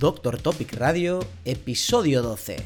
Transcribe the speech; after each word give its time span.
Doctor 0.00 0.40
Topic 0.40 0.72
Radio, 0.78 1.20
episodio 1.44 2.22
12. 2.22 2.56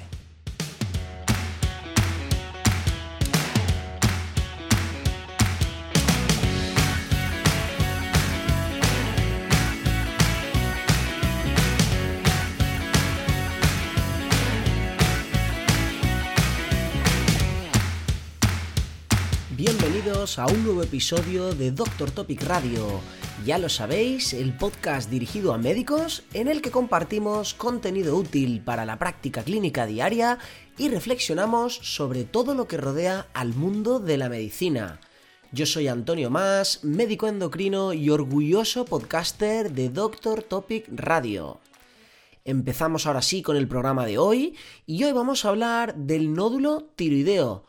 Bienvenidos 19.56 20.38
a 20.38 20.46
un 20.46 20.62
nuevo 20.62 20.84
episodio 20.84 21.52
de 21.52 21.72
Doctor 21.72 22.12
Topic 22.12 22.44
Radio. 22.44 23.00
Ya 23.42 23.58
lo 23.58 23.68
sabéis, 23.68 24.32
el 24.32 24.56
podcast 24.56 25.10
dirigido 25.10 25.52
a 25.52 25.58
médicos 25.58 26.22
en 26.32 26.48
el 26.48 26.62
que 26.62 26.70
compartimos 26.70 27.52
contenido 27.52 28.16
útil 28.16 28.62
para 28.62 28.86
la 28.86 28.98
práctica 28.98 29.42
clínica 29.42 29.86
diaria 29.86 30.38
y 30.79 30.88
reflexionamos 30.88 31.75
sobre 31.75 32.25
todo 32.25 32.55
lo 32.55 32.69
que 32.69 32.78
rodea 32.78 33.27
al 33.34 33.52
mundo 33.52 33.98
de 33.98 34.16
la 34.16 34.28
medicina. 34.28 35.01
Yo 35.52 35.66
soy 35.66 35.89
Antonio 35.89 36.30
Más, 36.30 36.84
médico 36.84 37.27
endocrino 37.27 37.92
y 37.92 38.09
orgulloso 38.09 38.87
podcaster 38.87 39.73
de 39.73 39.91
Doctor 39.91 40.42
Topic 40.42 40.87
Radio. 40.91 41.61
Empezamos 42.45 43.06
ahora 43.06 43.20
sí 43.20 43.42
con 43.42 43.56
el 43.56 43.69
programa 43.69 44.06
de 44.06 44.16
hoy 44.16 44.56
y 44.87 45.03
hoy 45.05 45.12
vamos 45.12 45.45
a 45.45 45.48
hablar 45.48 45.97
del 45.97 46.33
nódulo 46.33 46.89
tiroideo 46.97 47.66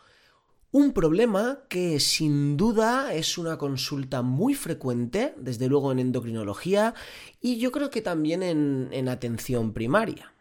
un 0.75 0.91
problema 0.91 1.59
que 1.69 2.01
sin 2.01 2.57
duda 2.57 3.13
es 3.13 3.37
una 3.37 3.57
consulta 3.57 4.21
muy 4.23 4.55
frecuente, 4.55 5.33
desde 5.37 5.69
luego 5.69 5.93
en 5.93 5.99
endocrinología 5.99 6.93
y 7.39 7.59
yo 7.59 7.71
creo 7.71 7.89
que 7.89 8.01
también 8.01 8.43
en, 8.43 9.07
atención 9.07 9.71
primaria. 9.71 10.33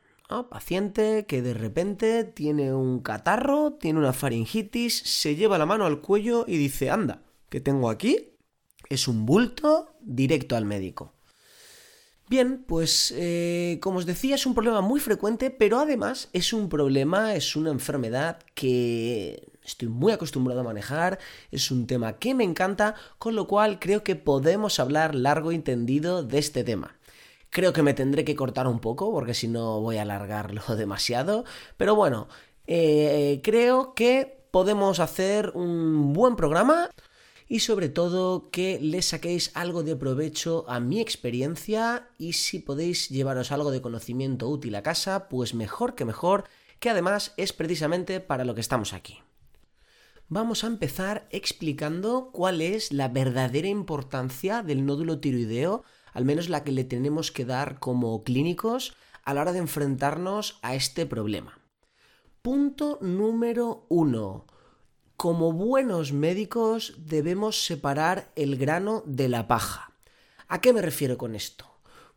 Paciente 0.50 1.26
que 1.26 1.40
de 1.40 1.54
repente 1.54 2.24
tiene 2.24 2.74
un 2.74 2.98
catarro, 2.98 3.74
tiene 3.74 4.00
una 4.00 4.12
faringitis, 4.12 4.98
se 5.04 5.36
lleva 5.36 5.56
la 5.56 5.66
mano 5.66 5.86
al 5.86 6.00
cuello 6.00 6.44
y 6.48 6.56
dice, 6.56 6.90
anda, 6.90 7.22
¿qué 7.48 7.60
tengo 7.60 7.88
aquí? 7.88 8.30
Es 8.88 9.06
un 9.06 9.26
bulto 9.26 9.94
directo 10.00 10.56
al 10.56 10.64
médico. 10.64 11.12
Bien, 12.28 12.64
pues 12.66 13.14
eh, 13.16 13.78
como 13.80 13.98
os 13.98 14.06
decía, 14.06 14.34
es 14.34 14.46
un 14.46 14.54
problema 14.54 14.80
muy 14.80 14.98
frecuente, 14.98 15.50
pero 15.50 15.78
además 15.78 16.28
es 16.32 16.52
un 16.52 16.68
problema, 16.68 17.36
es 17.36 17.54
una 17.54 17.70
enfermedad 17.70 18.40
que 18.54 19.53
estoy 19.64 19.88
muy 19.88 20.12
acostumbrado 20.12 20.60
a 20.60 20.64
manejar, 20.64 21.18
es 21.50 21.70
un 21.70 21.86
tema 21.86 22.18
que 22.18 22.34
me 22.34 22.44
encanta, 22.44 22.94
con 23.18 23.34
lo 23.34 23.46
cual 23.46 23.78
creo 23.78 24.04
que 24.04 24.16
podemos 24.16 24.78
hablar 24.78 25.14
largo 25.14 25.52
y 25.52 25.58
tendido 25.58 26.22
de 26.22 26.38
este 26.38 26.64
tema. 26.64 26.96
Creo 27.50 27.72
que 27.72 27.82
me 27.82 27.94
tendré 27.94 28.24
que 28.24 28.36
cortar 28.36 28.66
un 28.66 28.80
poco 28.80 29.12
porque 29.12 29.34
si 29.34 29.48
no 29.48 29.80
voy 29.80 29.98
a 29.98 30.02
alargarlo 30.02 30.62
demasiado, 30.76 31.44
pero 31.76 31.94
bueno, 31.94 32.28
eh, 32.66 33.40
creo 33.42 33.94
que 33.94 34.46
podemos 34.50 35.00
hacer 35.00 35.52
un 35.54 36.12
buen 36.12 36.36
programa 36.36 36.90
y 37.48 37.60
sobre 37.60 37.88
todo 37.88 38.50
que 38.50 38.78
le 38.80 39.02
saquéis 39.02 39.50
algo 39.54 39.82
de 39.82 39.96
provecho 39.96 40.64
a 40.68 40.80
mi 40.80 41.00
experiencia 41.00 42.08
y 42.18 42.34
si 42.34 42.58
podéis 42.58 43.10
llevaros 43.10 43.52
algo 43.52 43.70
de 43.70 43.82
conocimiento 43.82 44.48
útil 44.48 44.74
a 44.76 44.82
casa, 44.82 45.28
pues 45.28 45.54
mejor 45.54 45.94
que 45.94 46.04
mejor, 46.04 46.44
que 46.80 46.90
además 46.90 47.34
es 47.36 47.52
precisamente 47.52 48.20
para 48.20 48.44
lo 48.44 48.54
que 48.54 48.62
estamos 48.62 48.92
aquí 48.92 49.22
vamos 50.28 50.64
a 50.64 50.68
empezar 50.68 51.26
explicando 51.30 52.30
cuál 52.32 52.60
es 52.60 52.92
la 52.92 53.08
verdadera 53.08 53.68
importancia 53.68 54.62
del 54.62 54.86
nódulo 54.86 55.20
tiroideo, 55.20 55.84
al 56.12 56.24
menos 56.24 56.48
la 56.48 56.64
que 56.64 56.72
le 56.72 56.84
tenemos 56.84 57.30
que 57.30 57.44
dar 57.44 57.78
como 57.78 58.22
clínicos 58.24 58.94
a 59.24 59.34
la 59.34 59.42
hora 59.42 59.52
de 59.52 59.58
enfrentarnos 59.58 60.58
a 60.62 60.74
este 60.74 61.06
problema. 61.06 61.58
Punto 62.42 62.98
número 63.00 63.86
uno. 63.88 64.46
Como 65.16 65.52
buenos 65.52 66.12
médicos 66.12 66.94
debemos 66.98 67.64
separar 67.64 68.32
el 68.36 68.56
grano 68.56 69.02
de 69.06 69.28
la 69.28 69.46
paja. 69.46 69.92
¿A 70.48 70.60
qué 70.60 70.72
me 70.72 70.82
refiero 70.82 71.16
con 71.16 71.34
esto? 71.34 71.66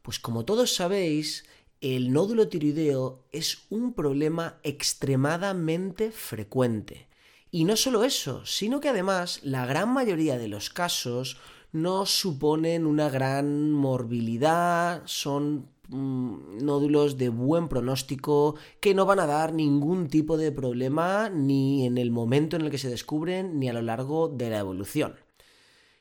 Pues 0.02 0.20
como 0.20 0.46
todos 0.46 0.76
sabéis, 0.76 1.46
el 1.80 2.12
nódulo 2.12 2.50
tiroideo 2.50 3.24
es 3.32 3.60
un 3.70 3.94
problema 3.94 4.60
extremadamente 4.64 6.12
frecuente. 6.12 7.07
Y 7.52 7.64
no 7.64 7.76
solo 7.76 8.04
eso, 8.04 8.46
sino 8.46 8.80
que 8.80 8.90
además 8.90 9.40
la 9.44 9.66
gran 9.66 9.94
mayoría 9.94 10.38
de 10.38 10.48
los 10.48 10.70
casos 10.70 11.38
no 11.72 12.06
suponen 12.06 12.86
una 12.86 13.10
gran 13.10 13.72
morbilidad, 13.72 15.04
son 15.06 15.70
mm, 15.88 16.64
nódulos 16.64 17.18
de 17.18 17.30
buen 17.30 17.68
pronóstico 17.68 18.56
que 18.80 18.94
no 18.94 19.06
van 19.06 19.20
a 19.20 19.28
dar 19.28 19.54
ningún 19.54 20.08
tipo 20.10 20.38
de 20.38 20.52
problema 20.52 21.30
ni 21.30 21.86
en 21.86 21.98
el 21.98 22.12
momento 22.12 22.56
en 22.56 22.64
el 22.64 22.72
que 22.72 22.78
se 22.78 22.90
descubren 22.90 23.60
ni 23.60 23.70
a 23.70 23.74
lo 23.74 23.82
largo 23.82 24.28
de 24.28 24.50
la 24.50 24.60
evolución. 24.60 25.16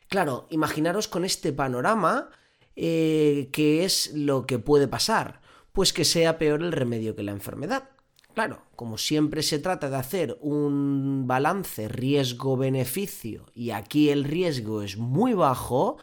Claro, 0.09 0.47
imaginaros 0.51 1.09
con 1.09 1.25
este 1.25 1.53
panorama 1.53 2.31
eh, 2.77 3.49
qué 3.53 3.85
es 3.85 4.13
lo 4.15 4.47
que 4.47 4.59
puede 4.59 4.89
pasar, 4.89 5.41
pues 5.73 5.93
que 5.93 6.05
sea 6.05 6.39
peor 6.39 6.63
el 6.63 6.73
remedio 6.73 7.17
que 7.17 7.23
la 7.23 7.33
enfermedad. 7.33 7.91
Claro, 8.37 8.61
como 8.77 8.99
siempre 8.99 9.43
se 9.43 9.59
trata 9.59 9.89
de 9.89 9.97
hacer 9.97 10.39
un 10.43 11.25
balance 11.27 11.89
riesgo-beneficio 11.89 13.47
y 13.55 13.71
aquí 13.71 14.11
el 14.11 14.25
riesgo 14.25 14.83
es 14.83 14.99
muy 14.99 15.33
bajo, 15.33 15.97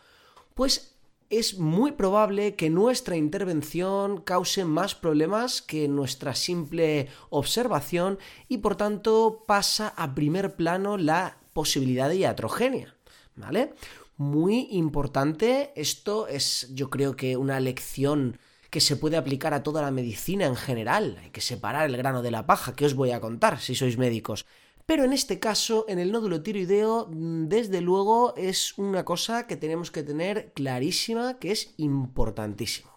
pues 0.56 0.96
es 1.30 1.60
muy 1.60 1.92
probable 1.92 2.56
que 2.56 2.72
nuestra 2.72 3.18
intervención 3.18 4.20
cause 4.22 4.66
más 4.66 4.96
problemas 4.96 5.62
que 5.62 5.88
nuestra 5.88 6.34
simple 6.34 7.08
observación 7.30 8.18
y 8.48 8.58
por 8.58 8.78
tanto 8.78 9.44
pasa 9.46 9.90
a 9.96 10.16
primer 10.16 10.56
plano 10.56 10.98
la 10.98 11.38
posibilidad 11.54 12.10
de 12.10 12.16
iatrogenia. 12.16 12.96
¿Vale? 13.36 13.76
Muy 14.18 14.70
importante, 14.72 15.72
esto 15.76 16.26
es 16.26 16.68
yo 16.74 16.90
creo 16.90 17.16
que 17.16 17.38
una 17.38 17.60
lección 17.60 18.40
que 18.74 18.82
se 18.82 18.96
puede 18.96 19.18
aplicar 19.18 19.54
a 19.54 19.62
toda 19.62 19.84
la 19.84 19.92
medicina 19.92 20.48
en 20.48 20.56
general. 20.56 21.20
Hay 21.22 21.30
que 21.30 21.42
separar 21.42 21.88
el 21.88 21.96
grano 21.96 22.24
de 22.24 22.32
la 22.32 22.48
paja, 22.48 22.76
que 22.76 22.88
os 22.88 22.96
voy 22.96 23.12
a 23.12 23.22
contar 23.22 23.60
si 23.60 23.76
sois 23.76 24.00
médicos. 24.00 24.48
Pero 24.88 25.04
en 25.04 25.14
este 25.14 25.38
caso, 25.38 25.86
en 25.88 26.00
el 26.00 26.12
nódulo 26.12 26.42
tiroideo, 26.42 27.08
mm, 27.08 27.50
desde 27.50 27.82
luego 27.82 28.34
es 28.36 28.76
una 28.80 29.06
cosa 29.06 29.46
que 29.46 29.58
tenemos 29.58 29.92
que 29.92 30.02
tener 30.02 30.54
clarísima, 30.54 31.38
que 31.38 31.52
es 31.52 31.76
importantísimo. 31.78 32.90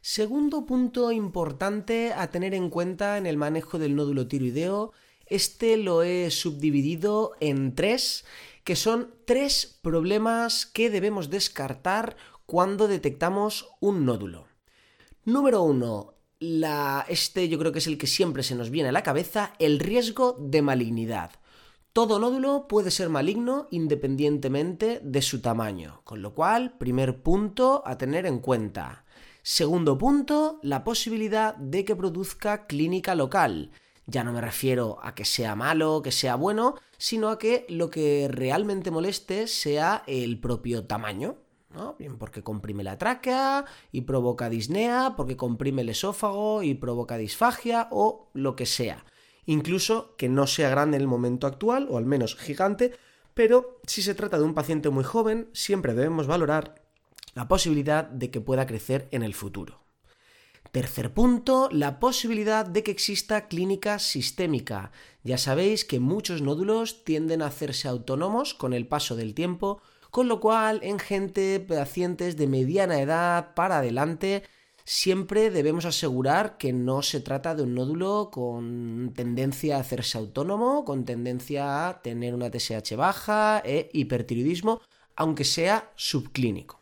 Segundo 0.00 0.64
punto 0.64 1.12
importante 1.12 2.14
a 2.14 2.30
tener 2.30 2.54
en 2.54 2.70
cuenta 2.70 3.18
en 3.18 3.26
el 3.26 3.36
manejo 3.36 3.78
del 3.78 3.96
nódulo 3.96 4.28
tiroideo, 4.28 4.92
este 5.26 5.76
lo 5.76 6.04
he 6.04 6.30
subdividido 6.30 7.32
en 7.38 7.74
tres, 7.74 8.24
que 8.64 8.76
son 8.76 9.12
tres 9.26 9.78
problemas 9.82 10.64
que 10.64 10.88
debemos 10.88 11.28
descartar 11.28 12.16
cuando 12.46 12.88
detectamos 12.88 13.68
un 13.78 14.06
nódulo. 14.06 14.47
Número 15.28 15.62
uno, 15.62 16.14
este 17.06 17.50
yo 17.50 17.58
creo 17.58 17.70
que 17.70 17.80
es 17.80 17.86
el 17.86 17.98
que 17.98 18.06
siempre 18.06 18.42
se 18.42 18.54
nos 18.54 18.70
viene 18.70 18.88
a 18.88 18.92
la 18.92 19.02
cabeza, 19.02 19.52
el 19.58 19.78
riesgo 19.78 20.38
de 20.40 20.62
malignidad. 20.62 21.32
Todo 21.92 22.18
nódulo 22.18 22.66
puede 22.66 22.90
ser 22.90 23.10
maligno 23.10 23.66
independientemente 23.70 25.00
de 25.04 25.20
su 25.20 25.42
tamaño, 25.42 26.00
con 26.04 26.22
lo 26.22 26.34
cual, 26.34 26.78
primer 26.78 27.22
punto 27.22 27.82
a 27.84 27.98
tener 27.98 28.24
en 28.24 28.38
cuenta. 28.38 29.04
Segundo 29.42 29.98
punto, 29.98 30.60
la 30.62 30.82
posibilidad 30.82 31.54
de 31.56 31.84
que 31.84 31.94
produzca 31.94 32.64
clínica 32.66 33.14
local. 33.14 33.72
Ya 34.06 34.24
no 34.24 34.32
me 34.32 34.40
refiero 34.40 34.96
a 35.02 35.14
que 35.14 35.26
sea 35.26 35.54
malo, 35.54 36.00
que 36.00 36.10
sea 36.10 36.36
bueno, 36.36 36.76
sino 36.96 37.28
a 37.28 37.38
que 37.38 37.66
lo 37.68 37.90
que 37.90 38.28
realmente 38.30 38.90
moleste 38.90 39.46
sea 39.46 40.04
el 40.06 40.40
propio 40.40 40.86
tamaño. 40.86 41.36
Bien 41.98 42.16
porque 42.16 42.42
comprime 42.42 42.82
la 42.82 42.96
tráquea 42.96 43.64
y 43.92 44.02
provoca 44.02 44.48
disnea, 44.48 45.14
porque 45.16 45.36
comprime 45.36 45.82
el 45.82 45.90
esófago 45.90 46.62
y 46.62 46.74
provoca 46.74 47.18
disfagia 47.18 47.88
o 47.90 48.30
lo 48.32 48.56
que 48.56 48.66
sea. 48.66 49.04
Incluso 49.46 50.16
que 50.16 50.28
no 50.28 50.46
sea 50.46 50.70
grande 50.70 50.96
en 50.96 51.02
el 51.02 51.08
momento 51.08 51.46
actual, 51.46 51.86
o 51.90 51.98
al 51.98 52.06
menos 52.06 52.36
gigante, 52.36 52.92
pero 53.34 53.80
si 53.86 54.02
se 54.02 54.14
trata 54.14 54.38
de 54.38 54.44
un 54.44 54.54
paciente 54.54 54.90
muy 54.90 55.04
joven, 55.04 55.48
siempre 55.52 55.94
debemos 55.94 56.26
valorar 56.26 56.82
la 57.34 57.48
posibilidad 57.48 58.04
de 58.04 58.30
que 58.30 58.40
pueda 58.40 58.66
crecer 58.66 59.08
en 59.10 59.22
el 59.22 59.34
futuro. 59.34 59.80
Tercer 60.72 61.14
punto, 61.14 61.68
la 61.72 61.98
posibilidad 61.98 62.66
de 62.66 62.82
que 62.82 62.90
exista 62.90 63.48
clínica 63.48 63.98
sistémica. 63.98 64.92
Ya 65.22 65.38
sabéis 65.38 65.84
que 65.84 66.00
muchos 66.00 66.42
nódulos 66.42 67.04
tienden 67.04 67.40
a 67.40 67.46
hacerse 67.46 67.88
autónomos 67.88 68.54
con 68.54 68.74
el 68.74 68.86
paso 68.86 69.16
del 69.16 69.34
tiempo, 69.34 69.80
con 70.10 70.28
lo 70.28 70.40
cual, 70.40 70.80
en 70.82 70.98
gente, 70.98 71.60
pacientes 71.60 72.36
de 72.36 72.46
mediana 72.46 73.00
edad 73.00 73.54
para 73.54 73.78
adelante, 73.78 74.42
siempre 74.84 75.50
debemos 75.50 75.84
asegurar 75.84 76.56
que 76.56 76.72
no 76.72 77.02
se 77.02 77.20
trata 77.20 77.54
de 77.54 77.62
un 77.62 77.74
nódulo 77.74 78.30
con 78.32 79.12
tendencia 79.14 79.76
a 79.76 79.80
hacerse 79.80 80.16
autónomo, 80.16 80.84
con 80.84 81.04
tendencia 81.04 81.88
a 81.88 82.00
tener 82.00 82.34
una 82.34 82.50
TSH 82.50 82.96
baja 82.96 83.62
e 83.64 83.90
hipertiroidismo, 83.92 84.80
aunque 85.14 85.44
sea 85.44 85.92
subclínico. 85.96 86.78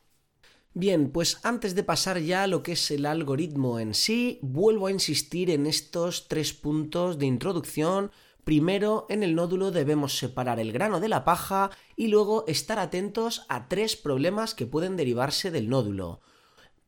Bien, 0.79 1.11
pues 1.11 1.41
antes 1.43 1.75
de 1.75 1.83
pasar 1.83 2.21
ya 2.21 2.43
a 2.43 2.47
lo 2.47 2.63
que 2.63 2.73
es 2.73 2.91
el 2.91 3.07
algoritmo 3.07 3.81
en 3.81 3.95
sí, 3.95 4.39
vuelvo 4.43 4.89
a 4.89 4.93
insistir 4.93 5.49
en 5.51 5.67
estos 5.67 6.29
tres 6.29 6.53
puntos 6.53 7.19
de 7.19 7.25
introducción. 7.25 8.11
Primero, 8.47 9.07
en 9.09 9.25
el 9.25 9.35
nódulo 9.35 9.73
debemos 9.73 10.17
separar 10.17 10.61
el 10.61 10.71
grano 10.71 11.01
de 11.01 11.09
la 11.09 11.25
paja 11.25 11.73
y 11.97 12.07
luego 12.07 12.45
estar 12.47 12.79
atentos 12.79 13.45
a 13.49 13.67
tres 13.67 13.97
problemas 13.97 14.55
que 14.55 14.67
pueden 14.67 14.97
derivarse 14.97 15.51
del 15.51 15.69
nódulo. 15.69 16.21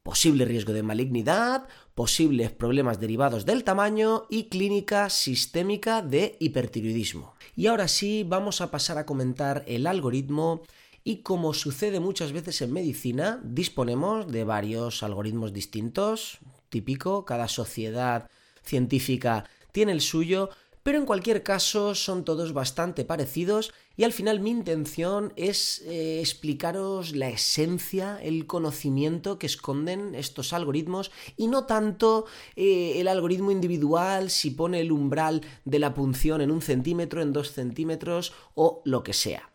Posible 0.05 0.45
riesgo 0.45 0.73
de 0.73 0.85
malignidad, 0.85 1.67
posibles 1.97 2.53
problemas 2.53 3.01
derivados 3.01 3.45
del 3.45 3.65
tamaño 3.65 4.27
y 4.31 4.45
clínica 4.45 5.11
sistémica 5.11 6.01
de 6.01 6.37
hipertiroidismo. 6.39 7.35
Y 7.57 7.67
ahora 7.67 7.89
sí, 7.89 8.23
vamos 8.23 8.61
a 8.61 8.71
pasar 8.71 8.97
a 8.97 9.05
comentar 9.05 9.65
el 9.67 9.89
algoritmo 9.89 10.63
y 11.03 11.23
como 11.23 11.55
sucede 11.55 11.99
muchas 11.99 12.31
veces 12.31 12.63
en 12.63 12.73
medicina, 12.73 13.41
disponemos 13.43 14.31
de 14.31 14.45
varios 14.45 15.03
algoritmos 15.03 15.53
distintos, 15.53 16.39
típico, 16.69 17.25
cada 17.25 17.49
sociedad 17.49 18.31
científica 18.63 19.45
tiene 19.73 19.93
el 19.93 20.01
suyo, 20.01 20.51
pero 20.89 21.01
en 21.01 21.05
cualquier 21.05 21.43
caso 21.43 21.95
son 21.95 22.25
todos 22.25 22.55
bastante 22.55 23.05
parecidos 23.05 23.75
y 23.99 24.05
al 24.05 24.15
final 24.15 24.41
mi 24.41 24.49
intención 24.49 25.35
es 25.37 25.83
eh, 25.83 26.21
explicaros 26.21 27.15
la 27.15 27.29
esencia, 27.29 28.19
el 28.23 28.47
conocimiento 28.47 29.39
que 29.39 29.45
esconden 29.45 30.15
estos 30.15 30.55
algoritmos 30.55 31.11
y 31.37 31.49
no 31.49 31.67
tanto 31.67 32.25
eh, 32.57 32.95
el 32.97 33.09
algoritmo 33.09 33.51
individual, 33.51 34.31
si 34.31 34.51
pone 34.51 34.81
el 34.81 34.91
umbral 34.91 35.43
de 35.67 35.79
la 35.79 35.93
punción 35.93 36.41
en 36.41 36.51
un 36.51 36.63
centímetro, 36.63 37.21
en 37.21 37.35
dos 37.35 37.53
centímetros 37.53 38.33
o 38.55 38.81
lo 38.87 39.03
que 39.03 39.13
sea. 39.13 39.53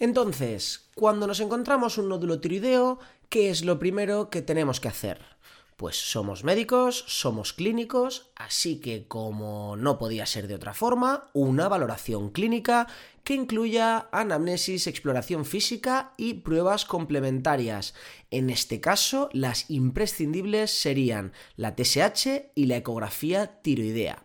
Entonces, 0.00 0.90
cuando 0.96 1.28
nos 1.28 1.38
encontramos 1.38 1.98
un 1.98 2.08
nódulo 2.08 2.40
tiroideo, 2.40 2.98
¿qué 3.28 3.48
es 3.48 3.64
lo 3.64 3.78
primero 3.78 4.28
que 4.28 4.42
tenemos 4.42 4.80
que 4.80 4.88
hacer? 4.88 5.33
Pues 5.76 5.96
somos 5.96 6.44
médicos, 6.44 7.04
somos 7.08 7.52
clínicos, 7.52 8.30
así 8.36 8.80
que 8.80 9.08
como 9.08 9.76
no 9.76 9.98
podía 9.98 10.24
ser 10.24 10.46
de 10.46 10.54
otra 10.54 10.72
forma, 10.72 11.30
una 11.32 11.68
valoración 11.68 12.30
clínica 12.30 12.86
que 13.24 13.34
incluya 13.34 14.08
anamnesis, 14.12 14.86
exploración 14.86 15.44
física 15.44 16.12
y 16.16 16.34
pruebas 16.34 16.84
complementarias. 16.84 17.94
En 18.30 18.50
este 18.50 18.80
caso, 18.80 19.30
las 19.32 19.68
imprescindibles 19.68 20.70
serían 20.70 21.32
la 21.56 21.74
TSH 21.74 22.52
y 22.54 22.66
la 22.66 22.76
ecografía 22.76 23.60
tiroidea. 23.60 24.24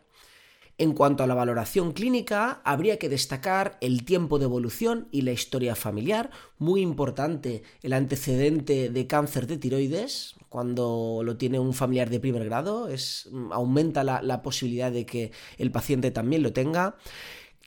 En 0.77 0.93
cuanto 0.93 1.23
a 1.23 1.27
la 1.27 1.33
valoración 1.33 1.93
clínica, 1.93 2.61
habría 2.63 2.99
que 2.99 3.09
destacar 3.09 3.77
el 3.81 4.05
tiempo 4.05 4.37
de 4.37 4.45
evolución 4.45 5.09
y 5.11 5.23
la 5.23 5.31
historia 5.31 5.75
familiar, 5.75 6.29
muy 6.57 6.81
importante 6.81 7.63
el 7.81 7.93
antecedente 7.93 8.89
de 8.89 9.07
cáncer 9.07 9.45
de 9.47 9.57
tiroides, 9.57 10.35
cuando 10.49 11.21
lo 11.23 11.37
tiene 11.37 11.59
un 11.59 11.73
familiar 11.73 12.09
de 12.09 12.19
primer 12.19 12.43
grado, 12.45 12.89
es, 12.89 13.29
aumenta 13.51 14.03
la, 14.03 14.41
posibilidad 14.41 14.91
de 14.91 15.05
que 15.05 15.31
el 15.57 15.71
paciente 15.71 16.11
también 16.11 16.43
lo 16.43 16.51
tenga. 16.53 16.97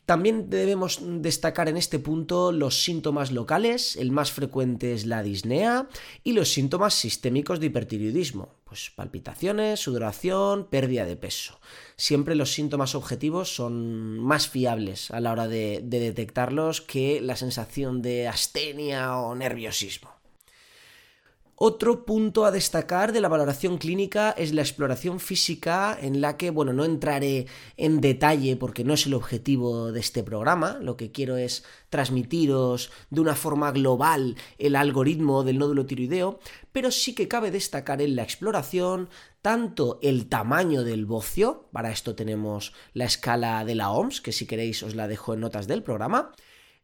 También 0.04 0.50
debemos 0.50 0.98
destacar 1.00 1.68
en 1.68 1.76
este 1.76 2.00
punto 2.00 2.50
los 2.50 2.82
síntomas 2.82 3.30
locales, 3.30 3.94
el 3.94 4.10
más 4.10 4.32
frecuente 4.32 4.94
es 4.94 5.06
la 5.06 5.22
disnea, 5.22 5.88
y 6.24 6.32
los 6.32 6.52
síntomas 6.52 6.94
sistémicos 6.94 7.60
de 7.60 7.66
hipertiroidismo, 7.66 8.56
pues 8.64 8.90
palpitaciones, 8.90 9.78
sudoración, 9.78 10.66
pérdida 10.68 11.06
de 11.06 11.16
peso. 11.16 11.60
Siempre 11.94 12.34
los 12.34 12.52
síntomas 12.52 12.96
objetivos 12.96 13.54
son 13.54 14.18
más 14.18 14.48
fiables 14.48 15.12
a 15.12 15.20
la 15.20 15.30
hora 15.30 15.46
de 15.46 15.80
detectarlos 15.84 16.80
que 16.80 17.20
la 17.20 17.36
sensación 17.36 18.02
de 18.02 18.26
astenia 18.26 19.16
o 19.16 19.36
nerviosismo. 19.36 20.21
Otro 21.64 22.04
punto 22.04 22.44
a 22.44 22.50
destacar 22.50 23.12
de 23.12 23.20
la 23.20 23.28
valoración 23.28 23.78
clínica 23.78 24.32
es 24.32 24.52
la 24.52 24.62
exploración 24.62 25.20
física 25.20 25.96
en 25.96 26.20
la 26.20 26.36
que, 26.36 26.50
bueno, 26.50 26.72
no 26.72 26.84
entraré 26.84 27.46
en 27.76 28.00
detalle 28.00 28.56
porque 28.56 28.82
no 28.82 28.94
es 28.94 29.06
el 29.06 29.14
objetivo 29.14 29.92
de 29.92 30.00
este 30.00 30.24
programa, 30.24 30.78
lo 30.80 30.96
que 30.96 31.12
quiero 31.12 31.36
es 31.36 31.62
transmitiros 31.88 32.90
de 33.10 33.20
una 33.20 33.36
forma 33.36 33.70
global 33.70 34.34
el 34.58 34.74
algoritmo 34.74 35.44
del 35.44 35.60
nódulo 35.60 35.86
tiroideo, 35.86 36.40
pero 36.72 36.90
sí 36.90 37.14
que 37.14 37.28
cabe 37.28 37.52
destacar 37.52 38.02
en 38.02 38.16
la 38.16 38.24
exploración 38.24 39.08
tanto 39.40 40.00
el 40.02 40.28
tamaño 40.28 40.82
del 40.82 41.06
bocio, 41.06 41.68
para 41.70 41.92
esto 41.92 42.16
tenemos 42.16 42.72
la 42.92 43.04
escala 43.04 43.64
de 43.64 43.76
la 43.76 43.92
OMS, 43.92 44.20
que 44.20 44.32
si 44.32 44.48
queréis 44.48 44.82
os 44.82 44.96
la 44.96 45.06
dejo 45.06 45.32
en 45.32 45.40
notas 45.42 45.68
del 45.68 45.84
programa, 45.84 46.32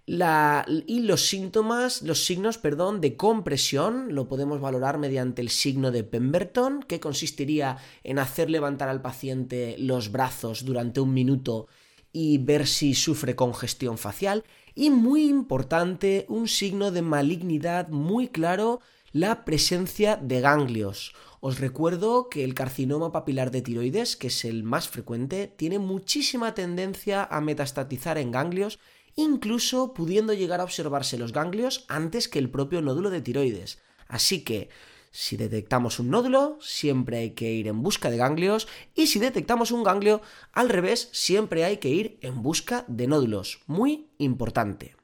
y 0.08 1.00
los 1.00 1.28
síntomas, 1.28 2.00
los 2.00 2.25
signos, 2.25 2.56
perdón, 2.56 3.02
de 3.02 3.16
compresión 3.16 4.14
lo 4.14 4.26
podemos 4.26 4.58
valorar 4.58 4.96
mediante 4.96 5.43
el 5.43 5.50
signo 5.50 5.90
de 5.90 6.02
Pemberton, 6.02 6.82
que 6.82 6.99
consistiría 6.99 7.76
en 8.05 8.19
hacer 8.19 8.49
levantar 8.49 8.88
al 8.88 9.02
paciente 9.02 9.76
los 9.78 10.10
brazos 10.10 10.64
durante 10.64 11.00
un 11.00 11.12
minuto 11.12 11.69
y 12.10 12.38
ver 12.38 12.66
si 12.66 12.94
sufre 12.94 13.37
congestión 13.37 13.99
facial. 13.99 14.44
Y 14.75 14.88
muy 14.88 15.28
importante, 15.28 16.25
un 16.31 16.49
signo 16.49 16.90
de 16.90 17.02
malignidad 17.02 17.88
muy 17.88 18.28
claro, 18.28 18.81
la 19.12 19.44
presencia 19.44 20.16
de 20.16 20.40
ganglios. 20.40 21.14
Os 21.40 21.60
recuerdo 21.60 22.28
que 22.31 22.44
el 22.44 22.55
carcinoma 22.55 23.12
papilar 23.12 23.50
de 23.50 23.62
tiroides, 23.62 24.16
que 24.16 24.28
es 24.28 24.44
el 24.44 24.64
más 24.64 24.88
frecuente, 24.88 25.52
tiene 25.55 25.78
muchísima 25.78 26.55
tendencia 26.55 27.25
a 27.25 27.40
metastatizar 27.40 28.16
en 28.16 28.32
ganglios 28.32 28.78
incluso 29.19 29.94
pudiendo 29.94 30.32
llegar 30.32 30.61
a 30.61 30.65
observarse 30.65 31.19
los 31.19 31.32
ganglios 31.32 31.85
antes 31.88 32.29
que 32.29 32.38
el 32.38 32.50
propio 32.50 32.81
nódulo 32.81 33.11
de 33.11 33.20
tiroides. 33.20 33.81
Así 34.06 34.44
que, 34.44 34.70
si 35.11 35.37
detectamos 35.37 35.99
un 35.99 36.11
nódulo, 36.11 36.56
siempre 36.61 37.19
hay 37.19 37.31
que 37.31 37.50
ir 37.50 37.67
en 37.67 37.82
busca 37.82 38.11
de 38.11 38.17
ganglios 38.17 38.69
y 38.94 39.09
si 39.09 39.19
detectamos 39.19 39.73
un 39.73 39.82
ganglio, 39.82 40.23
al 40.53 40.69
revés, 40.69 41.09
siempre 41.11 41.65
hay 41.65 41.79
que 41.79 41.88
ir 41.88 42.19
en 42.23 42.43
busca 42.43 42.85
de 42.87 43.09
nódulos. 43.09 43.59
Muy 43.67 44.06
importante. 44.19 44.94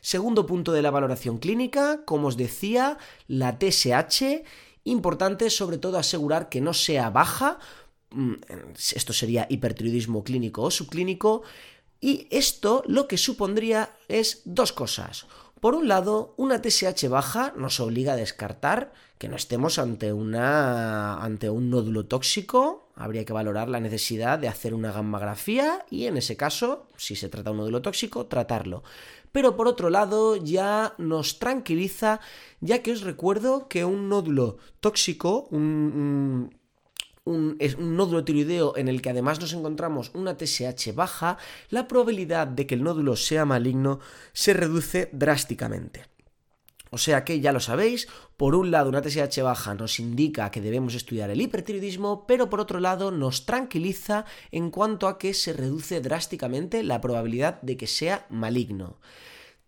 Segundo 0.00 0.46
punto 0.46 0.72
de 0.72 0.80
la 0.80 0.90
valoración 0.90 1.36
clínica, 1.36 2.06
como 2.06 2.28
os 2.28 2.38
decía, 2.38 2.96
la 3.28 3.58
TSH, 3.58 4.44
importante 4.84 5.50
sobre 5.50 5.76
todo 5.76 5.98
asegurar 5.98 6.48
que 6.48 6.62
no 6.62 6.72
sea 6.72 7.10
baja, 7.10 7.58
mm, 8.12 8.32
esto 8.94 9.12
sería 9.12 9.46
hipertiroidismo 9.50 10.24
clínico 10.24 10.62
o 10.62 10.70
subclínico, 10.70 11.42
y 12.02 12.26
esto 12.30 12.82
lo 12.86 13.06
que 13.08 13.16
supondría 13.16 13.96
es 14.08 14.42
dos 14.44 14.72
cosas. 14.72 15.26
Por 15.60 15.76
un 15.76 15.86
lado, 15.86 16.34
una 16.36 16.60
TSH 16.60 17.08
baja 17.08 17.54
nos 17.56 17.78
obliga 17.78 18.14
a 18.14 18.16
descartar 18.16 18.92
que 19.18 19.28
no 19.28 19.36
estemos 19.36 19.78
ante, 19.78 20.12
una, 20.12 21.22
ante 21.22 21.48
un 21.48 21.70
nódulo 21.70 22.06
tóxico. 22.06 22.90
Habría 22.96 23.24
que 23.24 23.32
valorar 23.32 23.68
la 23.68 23.78
necesidad 23.78 24.40
de 24.40 24.48
hacer 24.48 24.74
una 24.74 24.90
gammografía 24.90 25.86
y 25.88 26.06
en 26.06 26.16
ese 26.16 26.36
caso, 26.36 26.88
si 26.96 27.14
se 27.14 27.28
trata 27.28 27.50
de 27.50 27.52
un 27.52 27.58
nódulo 27.58 27.80
tóxico, 27.80 28.26
tratarlo. 28.26 28.82
Pero 29.30 29.54
por 29.54 29.68
otro 29.68 29.88
lado, 29.88 30.34
ya 30.34 30.94
nos 30.98 31.38
tranquiliza, 31.38 32.18
ya 32.60 32.82
que 32.82 32.90
os 32.90 33.02
recuerdo 33.02 33.68
que 33.68 33.84
un 33.84 34.08
nódulo 34.08 34.58
tóxico, 34.80 35.46
un, 35.52 36.50
nódulo 37.24 38.24
tiroideo 38.24 38.76
en 38.76 38.88
el 38.88 39.00
que 39.00 39.10
además 39.10 39.40
nos 39.40 39.52
encontramos 39.52 40.10
una 40.14 40.36
TSH 40.36 40.94
baja, 40.94 41.38
la 41.70 41.86
probabilidad 41.86 42.46
de 42.46 42.66
que 42.66 42.74
el 42.74 42.82
nódulo 42.82 43.16
sea 43.16 43.44
maligno 43.44 44.00
se 44.32 44.54
reduce 44.54 45.08
drásticamente. 45.12 46.06
O 46.94 46.98
sea 46.98 47.24
que 47.24 47.40
ya 47.40 47.52
lo 47.52 47.60
sabéis, 47.60 48.06
por 48.36 48.54
un 48.54 48.70
lado 48.70 48.90
una 48.90 49.00
TSH 49.00 49.40
baja 49.42 49.74
nos 49.74 49.98
indica 49.98 50.50
que 50.50 50.60
debemos 50.60 50.94
estudiar 50.94 51.30
el 51.30 51.40
hipertiroidismo, 51.40 52.26
pero 52.26 52.50
por 52.50 52.60
otro 52.60 52.80
lado 52.80 53.10
nos 53.10 53.46
tranquiliza 53.46 54.26
en 54.50 54.70
cuanto 54.70 55.08
a 55.08 55.18
que 55.18 55.32
se 55.32 55.54
reduce 55.54 56.02
drásticamente 56.02 56.82
la 56.82 57.00
probabilidad 57.00 57.62
de 57.62 57.78
que 57.78 57.86
sea 57.86 58.26
maligno. 58.28 58.98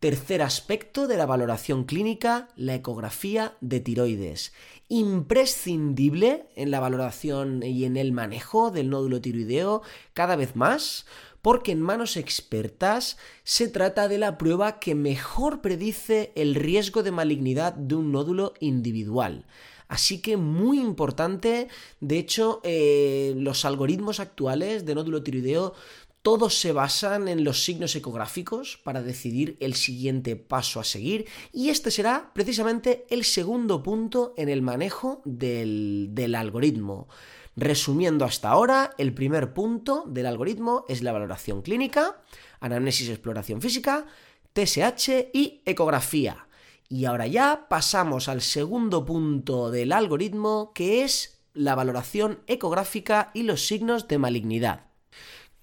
Tercer 0.04 0.42
aspecto 0.42 1.06
de 1.06 1.16
la 1.16 1.24
valoración 1.24 1.84
clínica, 1.84 2.50
la 2.56 2.74
ecografía 2.74 3.56
de 3.62 3.80
tiroides. 3.80 4.52
Imprescindible 4.88 6.44
en 6.56 6.70
la 6.70 6.78
valoración 6.78 7.62
y 7.62 7.86
en 7.86 7.96
el 7.96 8.12
manejo 8.12 8.70
del 8.70 8.90
nódulo 8.90 9.22
tiroideo 9.22 9.80
cada 10.12 10.36
vez 10.36 10.56
más, 10.56 11.06
porque 11.40 11.72
en 11.72 11.80
manos 11.80 12.18
expertas 12.18 13.16
se 13.44 13.66
trata 13.66 14.06
de 14.06 14.18
la 14.18 14.36
prueba 14.36 14.78
que 14.78 14.94
mejor 14.94 15.62
predice 15.62 16.32
el 16.36 16.54
riesgo 16.54 17.02
de 17.02 17.10
malignidad 17.10 17.72
de 17.72 17.94
un 17.94 18.12
nódulo 18.12 18.52
individual. 18.60 19.46
Así 19.88 20.20
que 20.20 20.36
muy 20.36 20.80
importante, 20.80 21.68
de 22.00 22.18
hecho, 22.18 22.60
eh, 22.64 23.34
los 23.36 23.64
algoritmos 23.64 24.18
actuales 24.18 24.84
de 24.86 24.94
nódulo 24.94 25.22
tiroideo 25.22 25.74
todos 26.24 26.58
se 26.58 26.72
basan 26.72 27.28
en 27.28 27.44
los 27.44 27.64
signos 27.64 27.94
ecográficos 27.96 28.80
para 28.82 29.02
decidir 29.02 29.58
el 29.60 29.74
siguiente 29.74 30.36
paso 30.36 30.80
a 30.80 30.84
seguir 30.84 31.26
y 31.52 31.68
este 31.68 31.90
será 31.90 32.30
precisamente 32.32 33.04
el 33.10 33.24
segundo 33.24 33.82
punto 33.82 34.32
en 34.38 34.48
el 34.48 34.62
manejo 34.62 35.20
del, 35.26 36.08
del 36.12 36.34
algoritmo. 36.34 37.08
Resumiendo 37.56 38.24
hasta 38.24 38.48
ahora, 38.48 38.94
el 38.96 39.12
primer 39.12 39.52
punto 39.52 40.04
del 40.06 40.24
algoritmo 40.24 40.86
es 40.88 41.02
la 41.02 41.12
valoración 41.12 41.60
clínica, 41.60 42.22
anamnesis 42.58 43.10
exploración 43.10 43.60
física, 43.60 44.06
TSH 44.54 45.28
y 45.34 45.60
ecografía. 45.66 46.48
Y 46.88 47.04
ahora 47.04 47.26
ya 47.26 47.66
pasamos 47.68 48.30
al 48.30 48.40
segundo 48.40 49.04
punto 49.04 49.70
del 49.70 49.92
algoritmo, 49.92 50.72
que 50.74 51.04
es 51.04 51.42
la 51.52 51.74
valoración 51.74 52.40
ecográfica 52.46 53.30
y 53.34 53.42
los 53.42 53.66
signos 53.66 54.08
de 54.08 54.16
malignidad. 54.16 54.93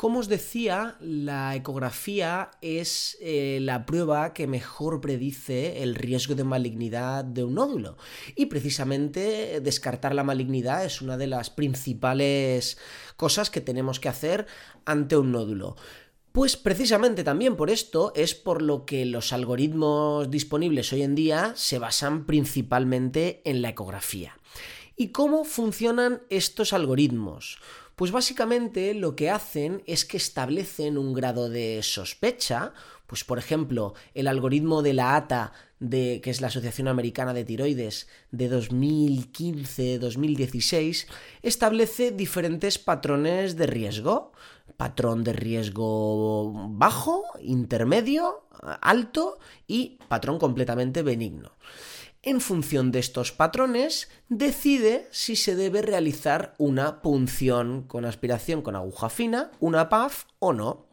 Como 0.01 0.17
os 0.17 0.27
decía, 0.27 0.97
la 0.99 1.55
ecografía 1.55 2.49
es 2.59 3.19
eh, 3.21 3.59
la 3.61 3.85
prueba 3.85 4.33
que 4.33 4.47
mejor 4.47 4.99
predice 4.99 5.83
el 5.83 5.93
riesgo 5.93 6.33
de 6.33 6.43
malignidad 6.43 7.23
de 7.23 7.43
un 7.43 7.53
nódulo. 7.53 7.97
Y 8.35 8.47
precisamente 8.47 9.61
descartar 9.61 10.15
la 10.15 10.23
malignidad 10.23 10.85
es 10.85 11.03
una 11.03 11.17
de 11.17 11.27
las 11.27 11.51
principales 11.51 12.79
cosas 13.15 13.51
que 13.51 13.61
tenemos 13.61 13.99
que 13.99 14.09
hacer 14.09 14.47
ante 14.85 15.17
un 15.17 15.31
nódulo. 15.31 15.75
Pues 16.31 16.57
precisamente 16.57 17.23
también 17.23 17.55
por 17.55 17.69
esto 17.69 18.11
es 18.15 18.33
por 18.33 18.63
lo 18.63 18.87
que 18.87 19.05
los 19.05 19.31
algoritmos 19.31 20.31
disponibles 20.31 20.91
hoy 20.93 21.03
en 21.03 21.13
día 21.13 21.53
se 21.55 21.77
basan 21.77 22.25
principalmente 22.25 23.43
en 23.45 23.61
la 23.61 23.69
ecografía. 23.69 24.35
¿Y 25.01 25.07
cómo 25.07 25.43
funcionan 25.45 26.21
estos 26.29 26.73
algoritmos? 26.73 27.57
Pues 27.95 28.11
básicamente 28.11 28.93
lo 28.93 29.15
que 29.15 29.31
hacen 29.31 29.81
es 29.87 30.05
que 30.05 30.17
establecen 30.17 30.95
un 30.95 31.15
grado 31.15 31.49
de 31.49 31.81
sospecha, 31.81 32.75
pues 33.07 33.23
por 33.23 33.39
ejemplo, 33.39 33.95
el 34.13 34.27
algoritmo 34.27 34.83
de 34.83 34.93
la 34.93 35.15
ATA, 35.15 35.53
de, 35.79 36.21
que 36.21 36.29
es 36.29 36.39
la 36.39 36.49
Asociación 36.49 36.87
Americana 36.87 37.33
de 37.33 37.43
Tiroides, 37.43 38.07
de 38.29 38.51
2015-2016, 38.51 41.07
establece 41.41 42.11
diferentes 42.11 42.77
patrones 42.77 43.57
de 43.57 43.65
riesgo. 43.65 44.33
Patrón 44.77 45.23
de 45.23 45.33
riesgo 45.33 46.53
bajo, 46.69 47.23
intermedio, 47.41 48.45
alto 48.81 49.39
y 49.65 49.97
patrón 50.07 50.37
completamente 50.37 51.01
benigno 51.01 51.53
en 52.23 52.39
función 52.39 52.91
de 52.91 52.99
estos 52.99 53.31
patrones, 53.31 54.09
decide 54.29 55.07
si 55.11 55.35
se 55.35 55.55
debe 55.55 55.81
realizar 55.81 56.53
una 56.57 57.01
punción 57.01 57.83
con 57.83 58.05
aspiración 58.05 58.61
con 58.61 58.75
aguja 58.75 59.09
fina, 59.09 59.51
una 59.59 59.89
PAF 59.89 60.25
o 60.39 60.53
no. 60.53 60.85